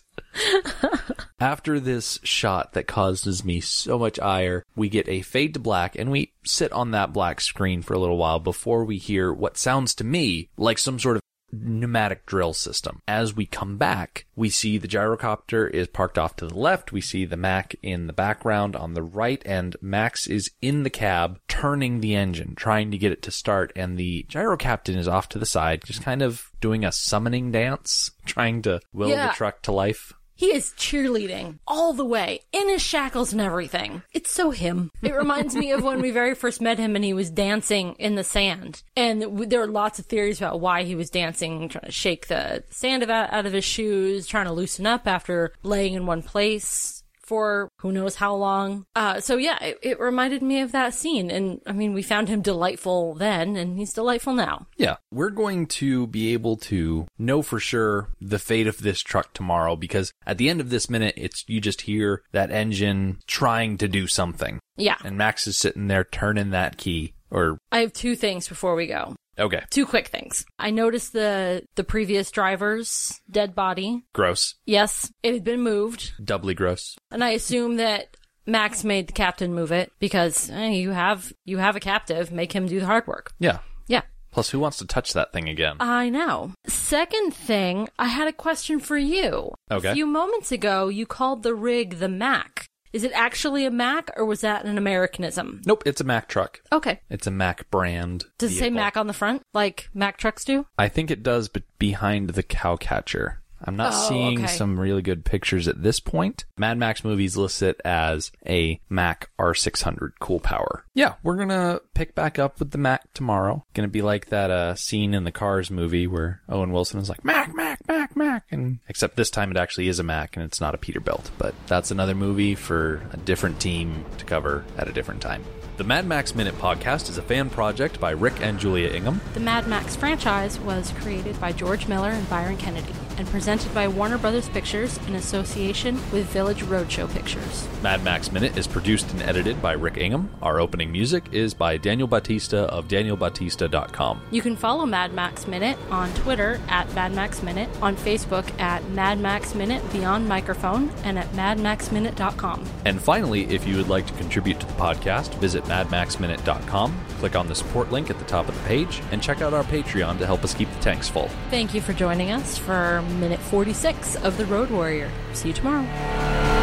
After 1.39 1.81
this 1.81 2.17
shot 2.23 2.71
that 2.73 2.87
causes 2.87 3.43
me 3.43 3.59
so 3.59 3.99
much 3.99 4.17
ire, 4.17 4.63
we 4.77 4.87
get 4.87 5.09
a 5.09 5.21
fade 5.21 5.53
to 5.55 5.59
black 5.59 5.97
and 5.97 6.11
we 6.11 6.31
sit 6.45 6.71
on 6.71 6.91
that 6.91 7.11
black 7.11 7.41
screen 7.41 7.81
for 7.81 7.93
a 7.93 7.99
little 7.99 8.15
while 8.15 8.39
before 8.39 8.85
we 8.85 8.97
hear 8.97 9.33
what 9.33 9.57
sounds 9.57 9.93
to 9.95 10.05
me 10.05 10.49
like 10.57 10.77
some 10.77 10.97
sort 10.97 11.17
of 11.17 11.21
pneumatic 11.51 12.25
drill 12.25 12.53
system. 12.53 13.01
As 13.07 13.35
we 13.35 13.45
come 13.45 13.77
back, 13.77 14.25
we 14.35 14.49
see 14.49 14.77
the 14.77 14.87
gyrocopter 14.87 15.69
is 15.69 15.87
parked 15.87 16.17
off 16.17 16.35
to 16.37 16.47
the 16.47 16.57
left. 16.57 16.91
We 16.91 17.01
see 17.01 17.25
the 17.25 17.37
Mack 17.37 17.75
in 17.81 18.07
the 18.07 18.13
background 18.13 18.75
on 18.75 18.93
the 18.93 19.03
right 19.03 19.41
and 19.45 19.75
Max 19.81 20.27
is 20.27 20.51
in 20.61 20.83
the 20.83 20.89
cab 20.89 21.39
turning 21.47 22.01
the 22.01 22.15
engine, 22.15 22.55
trying 22.55 22.91
to 22.91 22.97
get 22.97 23.11
it 23.11 23.21
to 23.23 23.31
start. 23.31 23.71
And 23.75 23.97
the 23.97 24.25
gyro 24.27 24.57
captain 24.57 24.97
is 24.97 25.07
off 25.07 25.29
to 25.29 25.39
the 25.39 25.45
side, 25.45 25.83
just 25.85 26.03
kind 26.03 26.21
of 26.21 26.51
doing 26.61 26.83
a 26.83 26.91
summoning 26.91 27.51
dance, 27.51 28.11
trying 28.25 28.61
to 28.63 28.79
will 28.93 29.09
Yeah. 29.09 29.27
the 29.27 29.33
truck 29.33 29.61
to 29.63 29.71
life. 29.71 30.13
He 30.35 30.53
is 30.53 30.73
cheerleading 30.77 31.59
all 31.65 31.93
the 31.93 32.05
way 32.05 32.41
in 32.51 32.67
his 32.67 32.81
shackles 32.81 33.31
and 33.31 33.41
everything. 33.41 34.03
It's 34.11 34.31
so 34.31 34.51
him. 34.51 34.91
It 35.01 35.15
reminds 35.15 35.55
me 35.55 35.71
of 35.71 35.83
when 35.83 36.01
we 36.01 36.11
very 36.11 36.35
first 36.35 36.59
met 36.59 36.77
him 36.77 36.95
and 36.95 37.05
he 37.05 37.13
was 37.13 37.29
dancing 37.29 37.93
in 37.99 38.15
the 38.15 38.23
sand. 38.23 38.83
And 38.97 39.21
there 39.49 39.59
were 39.61 39.67
lots 39.67 39.97
of 39.97 40.05
theories 40.05 40.39
about 40.41 40.59
why 40.59 40.83
he 40.83 40.95
was 40.95 41.09
dancing, 41.09 41.69
trying 41.69 41.85
to 41.85 41.91
shake 41.91 42.27
the 42.27 42.63
sand 42.69 43.03
out 43.09 43.45
of 43.45 43.53
his 43.53 43.65
shoes, 43.65 44.27
trying 44.27 44.45
to 44.45 44.51
loosen 44.51 44.85
up 44.85 45.07
after 45.07 45.53
laying 45.63 45.93
in 45.93 46.05
one 46.05 46.21
place 46.21 47.03
for 47.25 47.69
who 47.79 47.91
knows 47.91 48.15
how 48.15 48.35
long. 48.35 48.85
Uh, 48.95 49.19
so 49.19 49.37
yeah, 49.37 49.57
it, 49.63 49.79
it 49.81 49.99
reminded 49.99 50.41
me 50.41 50.61
of 50.61 50.71
that 50.71 50.93
scene. 50.93 51.29
And 51.31 51.61
I 51.65 51.71
mean, 51.71 51.93
we 51.93 52.01
found 52.01 52.29
him 52.29 52.41
delightful 52.41 53.15
then 53.15 53.55
and 53.55 53.77
he's 53.77 53.93
delightful 53.93 54.33
now. 54.33 54.67
Yeah, 54.77 54.97
we're 55.11 55.29
going 55.29 55.65
to 55.67 56.07
be 56.07 56.33
able 56.33 56.57
to 56.57 57.07
know 57.17 57.41
for 57.41 57.59
sure 57.59 58.09
the 58.21 58.39
fate 58.39 58.67
of 58.67 58.79
this 58.81 59.01
truck 59.01 59.33
tomorrow 59.33 59.75
because 59.75 60.11
at 60.25 60.37
the 60.37 60.49
end 60.49 60.61
of 60.61 60.69
this 60.69 60.89
minute, 60.89 61.15
it's 61.17 61.43
you 61.47 61.59
just 61.61 61.81
hear 61.81 62.21
that 62.31 62.51
engine 62.51 63.19
trying 63.27 63.77
to 63.77 63.87
do 63.87 64.07
something, 64.07 64.59
Yeah. 64.77 64.97
and 65.03 65.17
Max 65.17 65.47
is 65.47 65.57
sitting 65.57 65.87
there 65.87 66.03
turning 66.03 66.51
that 66.51 66.77
key. 66.77 67.13
Or 67.31 67.57
I 67.71 67.79
have 67.79 67.91
two 67.91 68.15
things 68.15 68.47
before 68.47 68.75
we 68.75 68.87
go. 68.87 69.15
Okay, 69.37 69.63
Two 69.69 69.85
quick 69.85 70.07
things. 70.07 70.45
I 70.57 70.71
noticed 70.71 71.13
the 71.13 71.63
the 71.75 71.83
previous 71.83 72.31
driver's 72.31 73.19
dead 73.29 73.53
body. 73.55 74.03
gross, 74.13 74.55
Yes, 74.65 75.11
it 75.23 75.33
had 75.33 75.43
been 75.43 75.61
moved, 75.61 76.13
doubly 76.23 76.53
gross. 76.53 76.95
and 77.11 77.23
I 77.23 77.31
assume 77.31 77.75
that 77.77 78.15
Max 78.47 78.83
made 78.83 79.07
the 79.07 79.13
captain 79.13 79.53
move 79.53 79.71
it 79.71 79.91
because 79.99 80.49
eh, 80.51 80.69
you 80.69 80.91
have 80.91 81.33
you 81.45 81.57
have 81.57 81.75
a 81.75 81.79
captive, 81.81 82.31
make 82.31 82.53
him 82.53 82.67
do 82.67 82.79
the 82.79 82.85
hard 82.85 83.07
work. 83.07 83.33
Yeah. 83.39 83.59
Yeah. 83.87 84.01
Plus, 84.31 84.49
who 84.49 84.59
wants 84.59 84.77
to 84.77 84.85
touch 84.85 85.13
that 85.13 85.31
thing 85.33 85.47
again? 85.49 85.77
I 85.79 86.09
know. 86.09 86.51
Second 86.67 87.33
thing, 87.33 87.87
I 87.97 88.07
had 88.07 88.27
a 88.27 88.33
question 88.33 88.79
for 88.79 88.97
you. 88.97 89.51
Okay. 89.71 89.89
A 89.89 89.93
few 89.93 90.05
moments 90.05 90.51
ago, 90.51 90.89
you 90.89 91.05
called 91.05 91.41
the 91.43 91.55
rig 91.55 91.99
the 91.99 92.09
Mack. 92.09 92.54
Is 92.95 93.03
it 93.03 93.11
actually 93.13 93.65
a 93.65 93.71
Mack 93.71 94.09
or 94.15 94.23
was 94.23 94.39
that 94.39 94.63
an 94.63 94.77
Americanism? 94.77 95.61
nope, 95.65 95.83
it's 95.85 95.99
a 95.99 96.05
Mack 96.05 96.29
truck. 96.29 96.61
Okay. 96.71 97.01
It's 97.09 97.27
a 97.27 97.31
Mack 97.31 97.69
brand. 97.69 98.23
Does 98.37 98.53
it 98.53 98.55
say 98.55 98.59
vehicle. 98.61 98.75
Mack 98.77 98.95
on 98.95 99.07
the 99.07 99.13
front 99.13 99.41
like 99.53 99.89
Mack 99.93 100.15
trucks 100.17 100.45
do? 100.45 100.65
I 100.77 100.87
think 100.87 101.11
it 101.11 101.21
does, 101.21 101.49
but 101.49 101.63
behind 101.77 102.29
the 102.29 102.43
cowcatcher. 102.43 103.39
I'm 103.63 103.75
not 103.75 103.93
Oh, 103.93 104.09
seeing 104.09 104.39
okay. 104.43 104.47
some 104.53 104.79
really 104.79 105.01
good 105.01 105.25
pictures 105.25 105.67
at 105.67 105.81
this 105.81 105.99
point. 105.99 106.45
Mad 106.57 106.77
Max 106.77 107.03
movies 107.03 107.37
list 107.37 107.61
it 107.61 107.79
as 107.85 108.31
a 108.47 108.79
Mack 108.89 109.29
R600 109.39 110.11
cool 110.19 110.39
power. 110.39 110.85
Yeah, 110.93 111.13
we're 111.23 111.37
gonna 111.37 111.79
pick 111.93 112.15
back 112.15 112.37
up 112.39 112.59
with 112.59 112.71
the 112.71 112.77
Mack 112.77 113.11
tomorrow. 113.13 113.65
Gonna 113.73 113.87
be 113.87 114.01
like 114.01 114.27
that 114.27 114.51
uh, 114.51 114.75
scene 114.75 115.13
in 115.13 115.23
the 115.23 115.31
Cars 115.31 115.71
movie 115.71 116.07
where 116.07 116.41
Owen 116.49 116.71
Wilson 116.71 116.99
is 116.99 117.09
like 117.09 117.23
Mack, 117.25 117.53
Mack, 117.55 117.79
Mack, 117.87 118.15
Mack, 118.15 118.43
and 118.51 118.79
except 118.87 119.15
this 119.15 119.29
time 119.29 119.51
it 119.51 119.57
actually 119.57 119.87
is 119.87 119.99
a 119.99 120.03
Mac 120.03 120.35
and 120.35 120.45
it's 120.45 120.61
not 120.61 120.75
a 120.75 120.77
Peterbilt. 120.77 121.29
But 121.37 121.53
that's 121.67 121.91
another 121.91 122.15
movie 122.15 122.55
for 122.55 123.01
a 123.11 123.17
different 123.17 123.59
team 123.59 124.05
to 124.17 124.25
cover 124.25 124.63
at 124.77 124.87
a 124.87 124.91
different 124.93 125.21
time. 125.21 125.43
The 125.77 125.83
Mad 125.83 126.07
Max 126.07 126.33
Minute 126.33 126.57
podcast 126.57 127.09
is 127.09 127.17
a 127.17 127.21
fan 127.21 127.49
project 127.49 127.99
by 127.99 128.11
Rick 128.11 128.39
and 128.39 128.57
Julia 128.57 128.87
Ingham. 128.87 129.19
The 129.33 129.41
Mad 129.41 129.67
Max 129.67 129.93
franchise 129.93 130.57
was 130.57 130.93
created 131.01 131.37
by 131.41 131.51
George 131.51 131.89
Miller 131.89 132.11
and 132.11 132.29
Byron 132.29 132.55
Kennedy 132.55 132.93
and 133.17 133.27
presented 133.27 133.73
by 133.73 133.87
Warner 133.87 134.17
Brothers 134.17 134.49
Pictures 134.49 134.97
in 135.07 135.15
association 135.15 135.95
with 136.11 136.25
Village 136.27 136.63
Roadshow 136.63 137.11
Pictures. 137.11 137.67
Mad 137.81 138.03
Max 138.03 138.31
Minute 138.31 138.57
is 138.57 138.67
produced 138.67 139.11
and 139.11 139.21
edited 139.21 139.61
by 139.61 139.73
Rick 139.73 139.97
Ingham. 139.97 140.29
Our 140.41 140.59
opening 140.59 140.91
music 140.91 141.25
is 141.31 141.53
by 141.53 141.77
Daniel 141.77 142.07
Batista 142.07 142.65
of 142.65 142.87
danielbatista.com. 142.87 144.21
You 144.31 144.41
can 144.41 144.55
follow 144.55 144.85
Mad 144.85 145.13
Max 145.13 145.47
Minute 145.47 145.77
on 145.89 146.13
Twitter 146.13 146.59
at 146.67 146.93
Mad 146.93 147.13
Max 147.13 147.41
Minute, 147.43 147.69
on 147.81 147.95
Facebook 147.95 148.47
at 148.59 148.87
Mad 148.89 149.19
Max 149.19 149.55
Minute 149.55 149.83
Beyond 149.91 150.27
Microphone, 150.27 150.89
and 151.03 151.17
at 151.19 151.27
madmaxminute.com. 151.31 152.65
And 152.85 153.01
finally, 153.01 153.43
if 153.45 153.67
you 153.67 153.77
would 153.77 153.89
like 153.89 154.07
to 154.07 154.13
contribute 154.13 154.59
to 154.59 154.65
the 154.65 154.73
podcast, 154.73 155.33
visit 155.35 155.64
madmaxminute.com, 155.65 156.99
click 157.19 157.35
on 157.35 157.47
the 157.47 157.55
support 157.55 157.91
link 157.91 158.09
at 158.09 158.19
the 158.19 158.25
top 158.25 158.47
of 158.47 158.55
the 158.55 158.67
page, 158.67 159.01
and 159.11 159.21
check 159.21 159.41
out 159.41 159.53
our 159.53 159.63
Patreon 159.63 160.17
to 160.19 160.25
help 160.25 160.43
us 160.43 160.53
keep 160.53 160.71
the 160.71 160.79
tanks 160.79 161.09
full. 161.09 161.29
Thank 161.49 161.73
you 161.73 161.81
for 161.81 161.93
joining 161.93 162.31
us 162.31 162.57
for 162.57 163.01
minute 163.19 163.39
46 163.39 164.15
of 164.17 164.37
The 164.37 164.45
Road 164.45 164.69
Warrior. 164.69 165.11
See 165.33 165.49
you 165.49 165.53
tomorrow. 165.53 166.54